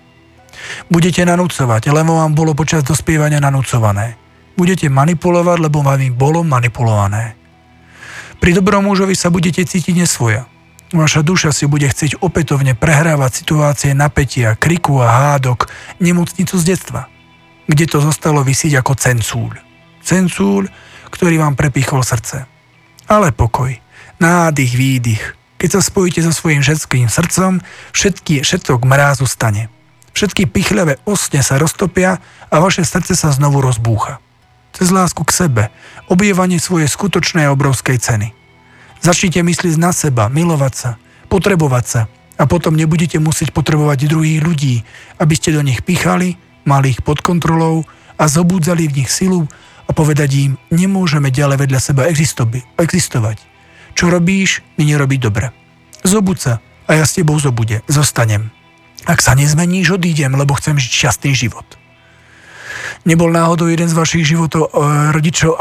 Budete 0.90 1.22
nanúcovať, 1.22 1.94
lebo 1.94 2.18
vám 2.18 2.34
bolo 2.34 2.58
počas 2.58 2.82
dospievania 2.82 3.38
nanúcované. 3.38 4.18
Budete 4.58 4.90
manipulovať, 4.90 5.58
lebo 5.70 5.86
vám 5.86 6.02
bolo 6.14 6.42
manipulované. 6.42 7.38
Pri 8.42 8.50
dobrom 8.50 8.90
mužovi 8.90 9.14
sa 9.14 9.30
budete 9.30 9.62
cítiť 9.62 9.94
nesvoja. 9.94 10.50
Vaša 10.94 11.26
duša 11.26 11.50
si 11.50 11.66
bude 11.66 11.86
chcieť 11.90 12.22
opätovne 12.22 12.78
prehrávať 12.78 13.42
situácie 13.42 13.90
napätia, 13.98 14.54
kriku 14.54 15.02
a 15.02 15.10
hádok, 15.10 15.66
nemocnicu 15.98 16.54
z 16.54 16.64
detstva, 16.74 17.10
kde 17.66 17.86
to 17.90 17.98
zostalo 17.98 18.46
vysieť 18.46 18.78
ako 18.78 18.92
cencúľ. 18.94 19.50
Cencúľ, 20.04 20.70
ktorý 21.24 21.40
vám 21.40 21.56
prepichol 21.56 22.04
srdce. 22.04 22.44
Ale 23.08 23.32
pokoj, 23.32 23.72
nádych, 24.20 24.76
výdych. 24.76 25.32
Keď 25.56 25.70
sa 25.72 25.80
spojíte 25.80 26.20
so 26.20 26.36
svojím 26.36 26.60
ženským 26.60 27.08
srdcom, 27.08 27.64
všetky, 27.96 28.44
všetko 28.44 28.76
k 28.76 28.84
mrázu 28.84 29.24
stane. 29.24 29.72
Všetky 30.12 30.44
pichľavé 30.52 31.00
osne 31.08 31.40
sa 31.40 31.56
roztopia 31.56 32.20
a 32.52 32.60
vaše 32.60 32.84
srdce 32.84 33.16
sa 33.16 33.32
znovu 33.32 33.64
rozbúcha 33.64 34.20
cez 34.76 34.92
lásku 34.92 35.24
k 35.24 35.32
sebe, 35.32 35.64
objevanie 36.12 36.60
svojej 36.60 36.92
skutočnej 36.92 37.48
obrovskej 37.48 37.96
ceny. 38.04 38.36
Začnite 39.00 39.40
myslieť 39.40 39.80
na 39.80 39.96
seba, 39.96 40.28
milovať 40.28 40.74
sa, 40.76 40.90
potrebovať 41.32 41.84
sa 41.88 42.00
a 42.36 42.44
potom 42.44 42.76
nebudete 42.76 43.16
musieť 43.16 43.54
potrebovať 43.54 44.12
druhých 44.12 44.44
ľudí, 44.44 44.84
aby 45.22 45.34
ste 45.38 45.56
do 45.56 45.64
nich 45.64 45.80
pichali, 45.86 46.36
mali 46.68 46.92
ich 46.92 47.00
pod 47.00 47.24
kontrolou 47.24 47.86
a 48.18 48.26
zobudzali 48.26 48.90
v 48.90 48.96
nich 49.00 49.08
silu 49.14 49.46
a 49.84 49.90
povedať 49.92 50.30
im, 50.48 50.52
nemôžeme 50.72 51.28
ďalej 51.28 51.68
vedľa 51.68 51.80
seba 51.80 52.02
existovať. 52.08 53.38
Čo 53.94 54.10
robíš, 54.10 54.64
mi 54.80 54.90
nerobí 54.90 55.20
dobre. 55.20 55.54
Zobud 56.02 56.36
sa 56.40 56.60
a 56.84 56.98
ja 56.98 57.04
s 57.06 57.16
tebou 57.16 57.38
zobude, 57.40 57.80
zostanem. 57.88 58.52
Ak 59.04 59.20
sa 59.20 59.36
nezmeníš, 59.36 59.96
odídem, 59.96 60.32
lebo 60.32 60.56
chcem 60.56 60.80
žiť 60.80 60.92
šťastný 60.92 61.32
život. 61.36 61.64
Nebol 63.04 63.28
náhodou 63.28 63.68
jeden 63.68 63.88
z 63.88 63.96
vašich 63.96 64.24
životov 64.24 64.72
e, 64.72 64.80
rodičov 65.12 65.60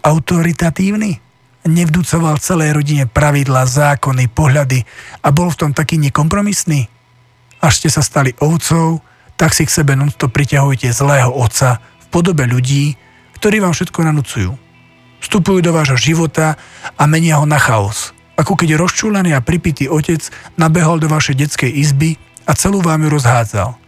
autoritatívny? 0.00 1.20
Nevdúcoval 1.68 2.40
celej 2.40 2.72
rodine 2.72 3.04
pravidla, 3.04 3.68
zákony, 3.68 4.32
pohľady 4.32 4.80
a 5.20 5.28
bol 5.28 5.52
v 5.52 5.60
tom 5.60 5.70
taký 5.76 6.00
nekompromisný? 6.00 6.88
Až 7.60 7.84
ste 7.84 7.88
sa 7.92 8.00
stali 8.00 8.32
ovcov, 8.40 9.04
tak 9.36 9.52
si 9.52 9.68
k 9.68 9.72
sebe 9.72 9.92
nutto 9.92 10.32
priťahujete 10.32 10.88
zlého 10.88 11.28
otca 11.28 11.80
v 11.80 12.06
podobe 12.08 12.48
ľudí, 12.48 12.96
ktorí 13.40 13.64
vám 13.64 13.72
všetko 13.72 14.00
nanúcujú. 14.04 14.52
Vstupujú 15.24 15.64
do 15.64 15.72
vášho 15.72 15.96
života 15.96 16.60
a 16.96 17.02
menia 17.08 17.40
ho 17.40 17.48
na 17.48 17.56
chaos. 17.56 18.12
Ako 18.36 18.56
keď 18.56 18.76
rozčúlený 18.76 19.36
a 19.36 19.44
pripitý 19.44 19.88
otec 19.88 20.20
nabehol 20.60 21.00
do 21.00 21.08
vašej 21.08 21.48
detskej 21.48 21.72
izby 21.72 22.16
a 22.44 22.56
celú 22.56 22.84
vám 22.84 23.04
ju 23.04 23.10
rozhádzal 23.12 23.80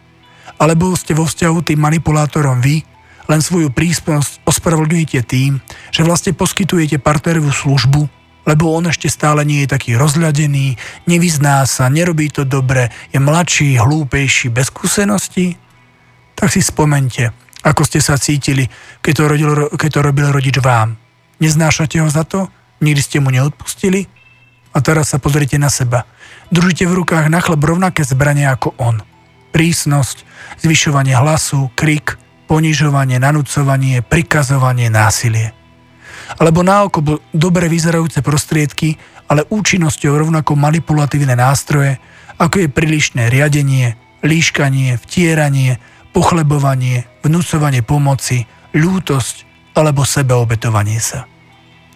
alebo 0.63 0.93
ste 0.95 1.11
vo 1.11 1.27
vzťahu 1.27 1.59
tým 1.65 1.79
manipulátorom 1.81 2.63
vy, 2.63 2.87
len 3.27 3.39
svoju 3.39 3.71
prísnosť 3.71 4.43
ospravedlňujete 4.47 5.19
tým, 5.27 5.59
že 5.91 6.07
vlastne 6.07 6.35
poskytujete 6.35 6.99
partnerovú 6.99 7.51
službu, 7.51 8.01
lebo 8.43 8.63
on 8.75 8.91
ešte 8.91 9.07
stále 9.07 9.47
nie 9.47 9.63
je 9.63 9.71
taký 9.71 9.95
rozľadený, 9.95 10.75
nevyzná 11.07 11.63
sa, 11.63 11.87
nerobí 11.87 12.27
to 12.31 12.43
dobre, 12.43 12.91
je 13.15 13.19
mladší, 13.19 13.79
hlúpejší, 13.79 14.51
bez 14.51 14.67
skúsenosti? 14.67 15.55
Tak 16.35 16.51
si 16.51 16.59
spomente, 16.59 17.31
ako 17.63 17.81
ste 17.87 18.03
sa 18.03 18.19
cítili, 18.19 18.67
keď 18.99 19.13
to, 19.15 19.23
rodil, 19.25 19.51
keď 19.73 19.89
to 19.89 19.99
robil 20.03 20.27
rodič 20.29 20.59
vám. 20.59 20.99
Neznášate 21.39 22.03
ho 22.03 22.11
za 22.11 22.27
to? 22.27 22.51
Nikdy 22.83 23.01
ste 23.01 23.17
mu 23.23 23.31
neodpustili? 23.31 24.05
A 24.75 24.83
teraz 24.83 25.15
sa 25.15 25.17
pozrite 25.17 25.55
na 25.55 25.71
seba. 25.71 26.03
Držíte 26.51 26.85
v 26.91 27.01
rukách 27.01 27.31
na 27.31 27.39
chleb 27.39 27.63
rovnaké 27.63 28.03
zbranie 28.03 28.45
ako 28.45 28.75
on– 28.77 28.99
prísnosť, 29.53 30.25
zvyšovanie 30.65 31.13
hlasu, 31.13 31.69
krik, 31.77 32.17
ponižovanie, 32.49 33.21
nanúcovanie, 33.21 34.01
prikazovanie, 34.01 34.89
násilie. 34.89 35.53
Alebo 36.41 36.65
na 36.65 36.89
oko 36.89 37.21
dobre 37.29 37.69
vyzerajúce 37.69 38.25
prostriedky, 38.25 38.97
ale 39.29 39.45
účinnosťou 39.47 40.17
rovnako 40.17 40.57
manipulatívne 40.57 41.37
nástroje, 41.37 42.01
ako 42.41 42.65
je 42.65 42.67
prílišné 42.73 43.29
riadenie, 43.29 43.93
líškanie, 44.25 44.97
vtieranie, 44.97 45.77
pochlebovanie, 46.11 47.05
vnúcovanie 47.23 47.81
pomoci, 47.81 48.45
ľútosť 48.75 49.47
alebo 49.73 50.05
sebeobetovanie 50.05 50.99
sa. 50.99 51.25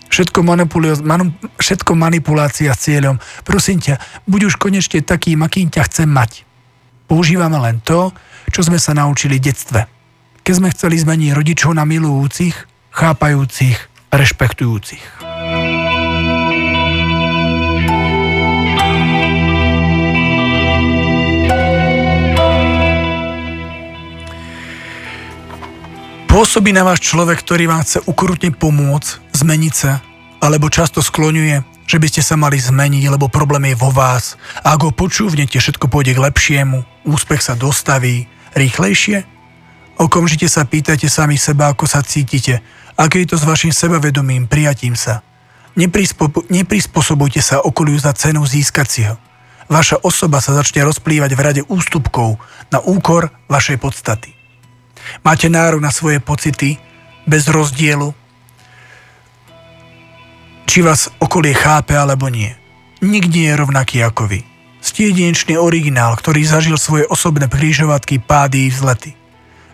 Všetko, 0.08 0.40
manu- 0.40 1.36
všetko 1.60 1.92
manipulácia 1.94 2.72
s 2.72 2.88
cieľom, 2.88 3.20
prosím 3.44 3.84
ťa, 3.84 4.00
buď 4.24 4.42
už 4.48 4.56
konečne 4.56 5.04
takým, 5.04 5.44
akým 5.44 5.68
ťa 5.68 5.84
chcem 5.92 6.08
mať. 6.08 6.48
Používame 7.12 7.60
len 7.60 7.84
to, 7.84 8.16
čo 8.52 8.64
sme 8.64 8.80
sa 8.80 8.96
naučili 8.96 9.40
v 9.40 9.52
detstve. 9.52 9.84
Keď 10.48 10.54
sme 10.56 10.72
chceli 10.72 10.96
zmeniť 10.96 11.36
rodičov 11.36 11.76
na 11.76 11.84
milujúcich, 11.84 12.56
chápajúcich, 12.96 13.78
rešpektujúcich. 14.16 15.04
Pôsobí 26.38 26.70
na 26.70 26.86
vás 26.86 27.02
človek, 27.02 27.42
ktorý 27.42 27.66
vám 27.66 27.82
chce 27.82 27.98
ukrutne 28.06 28.54
pomôcť, 28.54 29.34
zmeniť 29.42 29.74
sa, 29.74 30.06
alebo 30.38 30.70
často 30.70 31.02
skloňuje 31.02 31.82
že 31.88 31.98
by 32.04 32.08
ste 32.12 32.20
sa 32.20 32.36
mali 32.36 32.60
zmeniť, 32.60 33.16
lebo 33.16 33.32
problém 33.32 33.72
je 33.72 33.80
vo 33.80 33.90
vás. 33.96 34.36
A 34.60 34.76
ak 34.76 34.86
ho 34.86 34.92
počúvnete, 34.92 35.56
všetko 35.56 35.88
pôjde 35.88 36.14
k 36.14 36.24
lepšiemu, 36.30 36.84
úspech 37.08 37.40
sa 37.40 37.56
dostaví 37.56 38.28
rýchlejšie? 38.60 39.24
Okamžite 39.96 40.52
sa 40.52 40.68
pýtajte 40.68 41.08
sami 41.08 41.40
seba, 41.40 41.72
ako 41.72 41.88
sa 41.88 42.04
cítite, 42.04 42.60
aké 43.00 43.24
je 43.24 43.34
to 43.34 43.40
s 43.40 43.48
vašim 43.48 43.72
sebavedomím, 43.72 44.52
prijatím 44.52 45.00
sa. 45.00 45.24
neprispôsobujte 46.52 47.40
sa 47.40 47.64
okoliu 47.64 47.98
za 47.98 48.12
cenu 48.14 48.44
získať 48.44 48.88
si 48.92 49.02
ho. 49.08 49.16
Vaša 49.72 50.04
osoba 50.04 50.44
sa 50.44 50.54
začne 50.54 50.84
rozplývať 50.86 51.32
v 51.34 51.42
rade 51.42 51.62
ústupkov 51.72 52.36
na 52.68 52.84
úkor 52.84 53.32
vašej 53.48 53.80
podstaty. 53.80 54.37
Máte 55.22 55.48
nárok 55.52 55.82
na 55.84 55.92
svoje 55.92 56.22
pocity 56.24 56.78
bez 57.28 57.48
rozdielu, 57.52 58.16
či 60.68 60.84
vás 60.84 61.10
okolie 61.18 61.56
chápe 61.56 61.96
alebo 61.96 62.28
nie. 62.28 62.54
Nikdy 63.02 63.50
je 63.50 63.54
rovnaký 63.56 64.04
ako 64.04 64.30
vy. 64.30 64.46
Ste 64.84 65.10
jedinečný 65.10 65.58
originál, 65.58 66.14
ktorý 66.16 66.46
zažil 66.46 66.78
svoje 66.78 67.08
osobné 67.10 67.50
krížovatky, 67.50 68.22
pády 68.22 68.68
i 68.68 68.74
vzlety. 68.74 69.12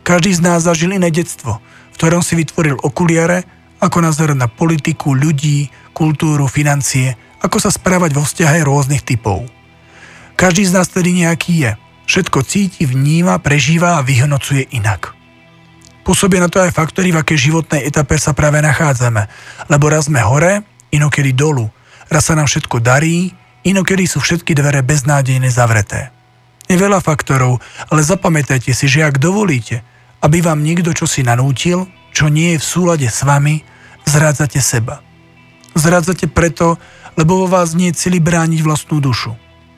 Každý 0.03 0.31
z 0.35 0.41
nás 0.43 0.63
zažil 0.63 0.95
iné 0.95 1.11
detstvo, 1.11 1.59
v 1.93 1.95
ktorom 1.95 2.23
si 2.23 2.35
vytvoril 2.35 2.79
okuliare, 2.79 3.43
ako 3.83 3.99
nazerať 3.99 4.37
na 4.39 4.47
politiku, 4.47 5.11
ľudí, 5.11 5.67
kultúru, 5.91 6.47
financie, 6.47 7.15
ako 7.43 7.59
sa 7.59 7.71
správať 7.71 8.15
vo 8.15 8.23
vzťahe 8.23 8.63
rôznych 8.63 9.03
typov. 9.03 9.43
Každý 10.39 10.63
z 10.67 10.71
nás 10.71 10.87
tedy 10.87 11.11
nejaký 11.13 11.53
je. 11.67 11.71
Všetko 12.07 12.39
cíti, 12.43 12.83
vníma, 12.83 13.39
prežíva 13.39 13.99
a 13.99 14.05
vyhnocuje 14.05 14.71
inak. 14.75 15.15
Pôsobia 16.03 16.43
na 16.43 16.51
to 16.51 16.59
aj 16.59 16.75
faktory, 16.75 17.15
v 17.15 17.23
akej 17.23 17.49
životnej 17.49 17.87
etape 17.87 18.19
sa 18.19 18.35
práve 18.35 18.59
nachádzame. 18.59 19.23
Lebo 19.71 19.87
raz 19.87 20.11
sme 20.11 20.19
hore, 20.19 20.67
inokedy 20.91 21.31
dolu. 21.31 21.71
Raz 22.11 22.27
sa 22.27 22.35
nám 22.35 22.51
všetko 22.51 22.83
darí, 22.83 23.31
inokedy 23.63 24.03
sú 24.03 24.19
všetky 24.19 24.51
dvere 24.51 24.83
beznádejne 24.83 25.47
zavreté. 25.47 26.11
Je 26.67 26.75
veľa 26.75 26.99
faktorov, 26.99 27.63
ale 27.87 28.03
zapamätajte 28.03 28.75
si, 28.75 28.85
že 28.91 29.07
ak 29.07 29.19
dovolíte, 29.19 29.83
aby 30.19 30.43
vám 30.43 30.59
niekto 30.59 30.91
čo 30.91 31.07
si 31.07 31.23
nanútil, 31.23 31.87
čo 32.11 32.27
nie 32.27 32.55
je 32.55 32.61
v 32.61 32.67
súlade 32.67 33.07
s 33.07 33.23
vami, 33.23 33.63
zrádzate 34.03 34.59
seba. 34.59 34.99
Zrádzate 35.73 36.27
preto, 36.27 36.75
lebo 37.15 37.43
vo 37.43 37.47
vás 37.47 37.73
nie 37.75 37.91
je 37.91 38.07
celý 38.07 38.19
brániť 38.19 38.59
vlastnú 38.59 38.99
dušu. 38.99 39.35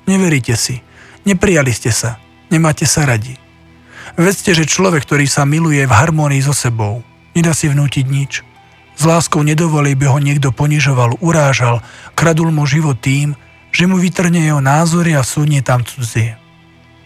Neveríte 0.10 0.58
si, 0.58 0.82
neprijali 1.26 1.70
ste 1.70 1.94
sa, 1.94 2.18
nemáte 2.50 2.90
sa 2.90 3.06
radi. 3.06 3.45
Vedzte, 4.14 4.54
že 4.54 4.70
človek, 4.70 5.10
ktorý 5.10 5.26
sa 5.26 5.50
miluje 5.50 5.82
v 5.82 5.90
harmónii 5.90 6.46
so 6.46 6.54
sebou, 6.54 7.02
nedá 7.34 7.58
si 7.58 7.66
vnútiť 7.66 8.06
nič. 8.06 8.46
S 8.96 9.04
láskou 9.04 9.42
nedovolí, 9.42 9.98
by 9.98 10.06
ho 10.14 10.20
niekto 10.22 10.54
ponižoval, 10.54 11.20
urážal, 11.26 11.82
kradul 12.14 12.54
mu 12.54 12.70
život 12.70 13.02
tým, 13.02 13.34
že 13.74 13.90
mu 13.90 13.98
vytrne 13.98 14.46
jeho 14.46 14.62
názory 14.62 15.18
a 15.18 15.26
súdne 15.26 15.60
tam 15.66 15.84
cudzie. 15.84 16.38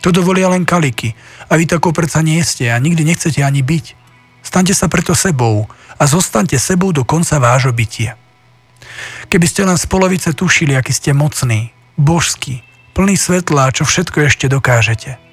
To 0.06 0.14
dovolia 0.14 0.52
len 0.52 0.68
kaliky 0.68 1.16
a 1.50 1.58
vy 1.58 1.66
takou 1.66 1.96
predsa 1.96 2.22
nie 2.22 2.40
ste 2.46 2.70
a 2.70 2.78
nikdy 2.78 3.08
nechcete 3.08 3.42
ani 3.42 3.66
byť. 3.66 3.98
Staňte 4.46 4.76
sa 4.78 4.86
preto 4.92 5.18
sebou 5.18 5.66
a 5.98 6.04
zostaňte 6.06 6.62
sebou 6.62 6.94
do 6.94 7.02
konca 7.08 7.42
vášho 7.42 7.74
bytia. 7.74 8.16
Keby 9.28 9.46
ste 9.50 9.66
len 9.66 9.76
z 9.76 9.86
polovice 9.90 10.30
tušili, 10.32 10.78
aký 10.78 10.94
ste 10.94 11.12
mocný, 11.12 11.74
božský, 11.98 12.62
plný 12.94 13.18
svetla, 13.18 13.74
čo 13.74 13.84
všetko 13.84 14.30
ešte 14.30 14.46
dokážete– 14.46 15.18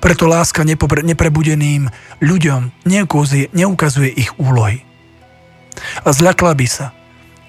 preto 0.00 0.24
láska 0.24 0.64
neprebudeným 0.64 1.92
ľuďom 2.24 2.88
neukazuje, 2.88 3.52
neukazuje 3.52 4.10
ich 4.16 4.32
úlohy. 4.40 4.82
A 6.02 6.10
zľakla 6.10 6.56
by 6.56 6.66
sa. 6.66 6.96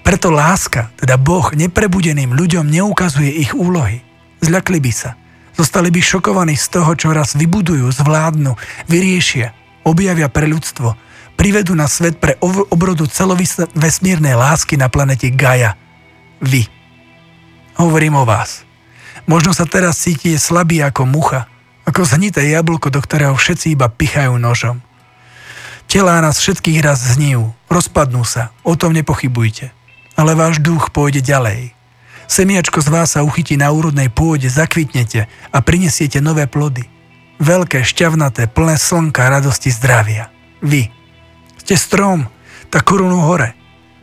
Preto 0.02 0.28
láska, 0.28 0.92
teda 1.00 1.16
Boh, 1.16 1.48
neprebudeným 1.54 2.36
ľuďom 2.36 2.68
neukazuje 2.68 3.32
ich 3.40 3.56
úlohy. 3.56 4.04
Zľakli 4.44 4.78
by 4.82 4.92
sa. 4.92 5.16
Zostali 5.56 5.92
by 5.94 6.00
šokovaní 6.00 6.58
z 6.58 6.66
toho, 6.80 6.92
čo 6.96 7.12
raz 7.12 7.38
vybudujú, 7.38 7.86
zvládnu, 7.92 8.56
vyriešia, 8.88 9.54
objavia 9.86 10.26
pre 10.26 10.48
ľudstvo, 10.48 10.96
privedú 11.36 11.76
na 11.76 11.86
svet 11.86 12.18
pre 12.18 12.36
obrodu 12.42 13.06
celovesmírnej 13.06 14.34
lásky 14.34 14.76
na 14.76 14.90
planete 14.90 15.30
Gaia. 15.32 15.76
Vy. 16.42 16.66
Hovorím 17.78 18.20
o 18.20 18.24
vás. 18.26 18.66
Možno 19.30 19.54
sa 19.54 19.64
teraz 19.68 20.02
cítite 20.02 20.34
slabý 20.34 20.82
ako 20.82 21.06
mucha, 21.06 21.46
ako 21.86 22.06
zhnité 22.06 22.46
jablko, 22.46 22.88
do 22.90 23.00
ktorého 23.02 23.34
všetci 23.34 23.74
iba 23.74 23.90
pichajú 23.90 24.38
nožom. 24.38 24.78
Telá 25.90 26.22
nás 26.24 26.40
všetkých 26.40 26.80
raz 26.80 27.04
znijú, 27.04 27.52
rozpadnú 27.68 28.24
sa, 28.24 28.54
o 28.64 28.78
tom 28.78 28.96
nepochybujte. 28.96 29.74
Ale 30.16 30.32
váš 30.32 30.62
duch 30.62 30.88
pôjde 30.94 31.20
ďalej. 31.20 31.76
Semiačko 32.30 32.80
z 32.80 32.88
vás 32.88 33.12
sa 33.12 33.26
uchytí 33.26 33.60
na 33.60 33.68
úrodnej 33.74 34.08
pôde, 34.08 34.48
zakvitnete 34.48 35.28
a 35.52 35.58
prinesiete 35.60 36.24
nové 36.24 36.48
plody. 36.48 36.88
Veľké, 37.42 37.84
šťavnaté, 37.84 38.48
plné 38.48 38.80
slnka, 38.80 39.28
radosti, 39.28 39.68
zdravia. 39.68 40.32
Vy. 40.62 40.88
Ste 41.60 41.74
strom, 41.76 42.30
tak 42.72 42.88
korunu 42.88 43.20
hore. 43.20 43.52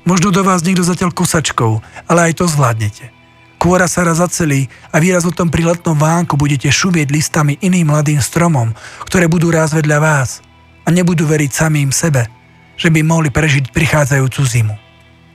Možno 0.06 0.30
do 0.30 0.46
vás 0.46 0.62
niekto 0.62 0.86
zatiaľ 0.86 1.10
kosačkou, 1.10 1.82
ale 2.06 2.20
aj 2.30 2.44
to 2.44 2.46
zvládnete. 2.46 3.19
Kôra 3.60 3.92
sa 3.92 4.08
raz 4.08 4.24
zacelí 4.24 4.72
a 4.88 5.04
výraz 5.04 5.28
o 5.28 5.36
tom 5.36 5.52
pri 5.52 5.68
letnom 5.68 6.00
vánku 6.00 6.40
budete 6.40 6.72
šumieť 6.72 7.12
listami 7.12 7.60
iným 7.60 7.92
mladým 7.92 8.24
stromom, 8.24 8.72
ktoré 9.04 9.28
budú 9.28 9.52
raz 9.52 9.76
vedľa 9.76 10.00
vás 10.00 10.40
a 10.88 10.96
nebudú 10.96 11.28
veriť 11.28 11.52
samým 11.52 11.92
sebe, 11.92 12.24
že 12.80 12.88
by 12.88 13.04
mohli 13.04 13.28
prežiť 13.28 13.76
prichádzajúcu 13.76 14.42
zimu. 14.48 14.76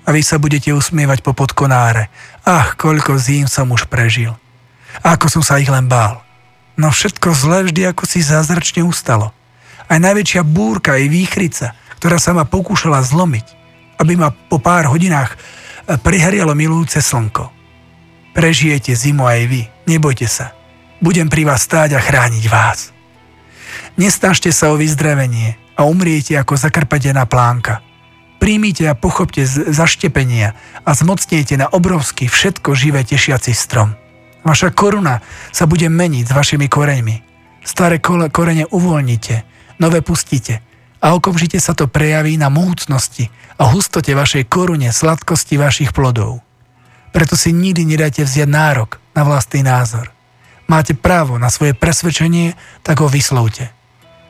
A 0.05 0.09
vy 0.09 0.25
sa 0.25 0.41
budete 0.41 0.73
usmievať 0.73 1.21
po 1.21 1.37
podkonáre. 1.37 2.09
Ach, 2.49 2.73
koľko 2.81 3.21
zím 3.21 3.45
som 3.45 3.69
už 3.69 3.93
prežil. 3.93 4.33
A 5.05 5.21
ako 5.21 5.29
som 5.29 5.43
sa 5.45 5.61
ich 5.61 5.69
len 5.69 5.85
bál. 5.85 6.25
No 6.81 6.89
všetko 6.89 7.29
zle 7.37 7.69
vždy 7.69 7.93
ako 7.93 8.09
si 8.09 8.25
zázračne 8.25 8.89
ustalo. 8.89 9.37
Aj 9.85 10.01
najväčšia 10.01 10.41
búrka 10.49 10.97
i 10.97 11.13
výchrica, 11.13 11.77
ktorá 12.01 12.17
sa 12.17 12.33
ma 12.33 12.49
pokúšala 12.49 13.05
zlomiť, 13.05 13.47
aby 14.01 14.17
ma 14.17 14.33
po 14.33 14.57
pár 14.57 14.89
hodinách 14.89 15.37
priharialo 16.01 16.57
milujúce 16.57 17.05
slnko. 17.05 17.63
Prežijete 18.35 18.99
zimu 18.99 19.23
aj 19.23 19.40
vy, 19.47 19.62
nebojte 19.87 20.27
sa. 20.27 20.51
Budem 20.99 21.31
pri 21.31 21.47
vás 21.47 21.62
stáť 21.62 21.94
a 21.94 22.01
chrániť 22.03 22.44
vás. 22.51 22.90
Nesnažte 23.94 24.51
sa 24.51 24.75
o 24.75 24.79
vyzdravenie 24.79 25.55
a 25.79 25.87
umriete 25.87 26.35
ako 26.35 26.59
zakrpatená 26.59 27.31
plánka. 27.31 27.79
Príjmite 28.42 28.90
a 28.90 28.99
pochopte 28.99 29.47
zaštepenia 29.47 30.59
a 30.83 30.90
zmocnejte 30.92 31.55
na 31.55 31.70
obrovský 31.70 32.27
všetko 32.27 32.75
živé 32.75 33.07
tešiaci 33.07 33.55
strom. 33.55 33.94
Vaša 34.42 34.75
koruna 34.75 35.23
sa 35.55 35.64
bude 35.64 35.87
meniť 35.87 36.29
s 36.29 36.37
vašimi 36.37 36.66
koreňmi. 36.66 37.16
Staré 37.64 38.03
korene 38.03 38.68
uvoľnite, 38.68 39.47
nové 39.81 40.05
pustíte 40.05 40.61
a 41.01 41.16
okamžite 41.16 41.57
sa 41.62 41.73
to 41.73 41.88
prejaví 41.88 42.37
na 42.37 42.53
mohúcnosti 42.53 43.31
a 43.57 43.70
hustote 43.70 44.12
vašej 44.12 44.44
korune, 44.51 44.92
sladkosti 44.92 45.57
vašich 45.57 45.97
plodov. 45.97 46.44
Preto 47.14 47.38
si 47.38 47.55
nikdy 47.55 47.87
nedajte 47.87 48.27
vziať 48.27 48.50
nárok 48.50 48.98
na 49.14 49.22
vlastný 49.22 49.62
názor. 49.62 50.11
Máte 50.66 50.98
právo 50.98 51.38
na 51.38 51.46
svoje 51.46 51.70
presvedčenie, 51.70 52.59
tak 52.83 52.98
ho 52.98 53.07
vyslovte. 53.07 53.70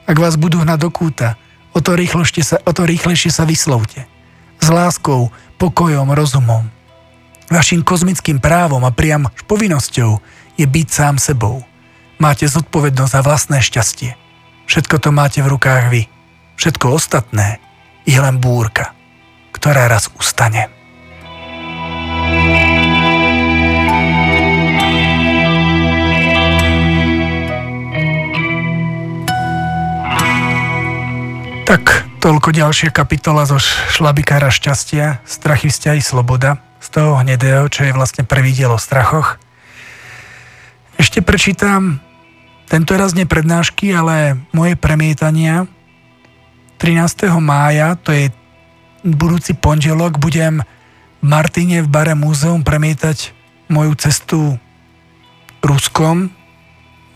Ak 0.05 0.21
vás 0.21 0.37
budú 0.37 0.61
hnať 0.61 0.79
do 0.85 0.91
kúta, 0.93 1.41
o 1.73 1.81
to, 1.81 1.97
sa, 2.45 2.61
o 2.61 2.71
to 2.77 2.85
rýchlejšie 2.85 3.33
sa 3.33 3.49
vyslovte. 3.49 4.05
S 4.61 4.69
láskou, 4.69 5.33
pokojom, 5.57 6.13
rozumom. 6.13 6.69
Vašim 7.49 7.81
kozmickým 7.81 8.37
právom 8.37 8.85
a 8.85 8.93
priam 8.93 9.33
povinnosťou 9.49 10.21
je 10.61 10.67
byť 10.69 10.89
sám 10.93 11.17
sebou. 11.17 11.65
Máte 12.21 12.45
zodpovednosť 12.45 13.13
za 13.17 13.21
vlastné 13.25 13.59
šťastie. 13.65 14.13
Všetko 14.69 15.01
to 15.01 15.09
máte 15.09 15.41
v 15.41 15.51
rukách 15.57 15.89
vy. 15.89 16.03
Všetko 16.61 17.01
ostatné 17.01 17.65
je 18.05 18.21
len 18.21 18.37
búrka, 18.37 18.93
ktorá 19.57 19.89
raz 19.89 20.13
ustane. 20.21 20.84
Tak 31.65 32.05
toľko 32.21 32.53
ďalšia 32.53 32.93
kapitola 32.93 33.49
zo 33.49 33.57
šlabikára 33.89 34.53
šťastia, 34.53 35.25
strachy, 35.25 35.73
vzťahy, 35.73 36.05
sloboda, 36.05 36.61
z 36.77 36.93
toho 36.93 37.17
hnedého, 37.17 37.73
čo 37.73 37.89
je 37.89 37.97
vlastne 37.97 38.21
prvý 38.21 38.53
diel 38.53 38.69
o 38.69 38.77
strachoch. 38.77 39.41
Ešte 41.01 41.25
prečítam 41.25 42.05
tento 42.69 42.93
raz 43.01 43.17
nie 43.17 43.25
prednášky, 43.25 43.97
ale 43.97 44.45
moje 44.53 44.77
premietania. 44.77 45.65
13. 46.85 47.33
mája, 47.41 47.97
to 47.97 48.13
je 48.13 48.29
budúci 49.01 49.57
pondelok, 49.57 50.21
budem 50.21 50.61
v 50.61 51.25
Martine 51.25 51.81
v 51.81 51.89
bare 51.89 52.13
múzeum 52.13 52.61
premietať 52.61 53.33
moju 53.73 53.97
cestu 53.97 54.61
Ruskom 55.65 56.29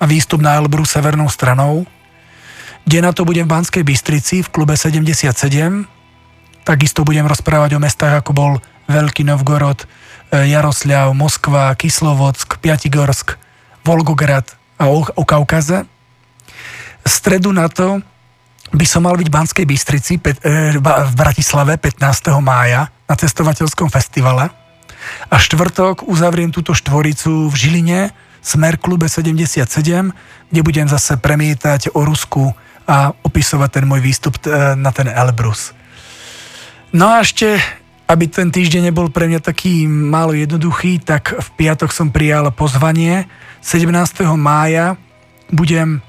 a 0.01 0.09
výstup 0.09 0.41
na 0.41 0.57
Elbru 0.57 0.89
severnou 0.89 1.29
stranou 1.29 1.85
kde 2.89 3.05
na 3.05 3.13
to 3.13 3.29
budem 3.29 3.45
v 3.45 3.53
Banskej 3.53 3.85
Bystrici 3.85 4.41
v 4.41 4.49
klube 4.49 4.73
77. 4.73 5.29
Takisto 6.65 7.05
budem 7.05 7.29
rozprávať 7.29 7.77
o 7.77 7.83
mestách, 7.85 8.25
ako 8.25 8.33
bol 8.33 8.53
Veľký 8.89 9.29
Novgorod, 9.29 9.85
e, 10.33 10.49
Jarosľav, 10.49 11.13
Moskva, 11.13 11.77
Kislovodsk, 11.77 12.57
Piatigorsk, 12.65 13.37
Volgograd 13.85 14.57
a 14.81 14.89
o, 14.89 15.05
o 15.05 15.23
Kaukaze. 15.29 15.85
V 17.05 17.09
stredu 17.13 17.53
na 17.53 17.69
to 17.69 18.01
by 18.73 18.89
som 18.89 19.05
mal 19.05 19.21
byť 19.21 19.29
v 19.29 19.37
Banskej 19.37 19.67
Bystrici 19.69 20.17
e, 20.17 20.81
v 20.81 21.13
Bratislave 21.13 21.77
15. 21.77 22.41
mája 22.41 22.89
na 23.05 23.15
cestovateľskom 23.21 23.93
festivale 23.93 24.49
a 25.29 25.37
štvrtok 25.37 26.09
uzavriem 26.09 26.49
túto 26.49 26.73
štvoricu 26.73 27.53
v 27.53 27.55
Žiline, 27.55 28.01
Smer 28.39 28.81
klube 28.81 29.11
77, 29.11 29.61
kde 30.49 30.61
budem 30.65 30.89
zase 30.89 31.21
premietať 31.21 31.93
o 31.93 32.07
Rusku, 32.07 32.55
a 32.89 33.13
opisovať 33.13 33.69
ten 33.69 33.85
môj 33.85 34.01
výstup 34.01 34.41
na 34.81 34.89
ten 34.97 35.13
Elbrus. 35.13 35.77
No 36.97 37.13
a 37.13 37.21
ešte, 37.21 37.61
aby 38.09 38.33
ten 38.33 38.49
týždeň 38.49 38.89
nebol 38.89 39.13
pre 39.13 39.29
mňa 39.29 39.45
taký 39.45 39.85
málo 39.85 40.33
jednoduchý, 40.33 41.05
tak 41.05 41.37
v 41.37 41.49
piatok 41.61 41.93
som 41.93 42.09
prijal 42.09 42.49
pozvanie. 42.57 43.29
17. 43.61 43.93
mája 44.41 44.97
budem 45.53 46.01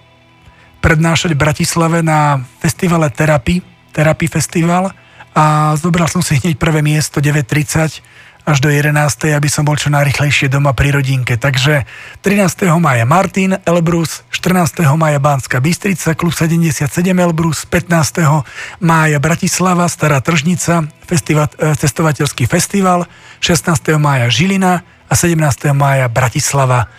prednášať 0.80 1.36
v 1.36 1.42
Bratislave 1.44 2.00
na 2.00 2.40
festivale 2.64 3.12
Therapy, 3.12 3.60
Therapy 3.92 4.32
Festival 4.32 4.96
a 5.36 5.76
zobral 5.76 6.08
som 6.08 6.24
si 6.24 6.40
hneď 6.40 6.56
prvé 6.56 6.80
miesto 6.80 7.20
9.30 7.20 8.00
až 8.46 8.58
do 8.64 8.70
11. 8.72 8.96
aby 9.36 9.50
som 9.52 9.68
bol 9.68 9.76
čo 9.76 9.92
najrychlejšie 9.92 10.50
doma 10.50 10.72
pri 10.74 10.96
rodinke. 10.96 11.38
Takže 11.38 11.84
13. 12.22 12.70
mája 12.80 13.06
Martin 13.06 13.58
Elbrus, 13.64 14.24
14. 14.32 14.86
mája 14.96 15.18
Bánska 15.18 15.58
Bystrica, 15.64 16.14
klub 16.14 16.34
77 16.34 16.86
Elbrus, 17.16 17.66
15. 17.68 18.46
mája 18.84 19.18
Bratislava, 19.18 19.86
Stará 19.90 20.22
Tržnica, 20.24 20.88
festival, 21.06 21.48
e, 21.58 21.74
cestovateľský 21.78 22.46
festival, 22.46 23.10
16. 23.42 23.98
mája 23.98 24.30
Žilina 24.30 24.86
a 25.10 25.14
17. 25.18 25.74
mája 25.74 26.06
Bratislava 26.12 26.92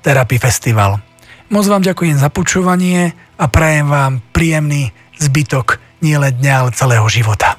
Therapy 0.00 0.38
Festival. 0.38 1.02
Moc 1.48 1.64
vám 1.64 1.80
ďakujem 1.80 2.20
za 2.20 2.28
počúvanie 2.28 3.16
a 3.40 3.44
prajem 3.48 3.88
vám 3.88 4.20
príjemný 4.32 4.92
zbytok 5.18 5.80
nielen 6.04 6.38
dňa, 6.38 6.52
ale 6.54 6.70
celého 6.76 7.06
života. 7.10 7.58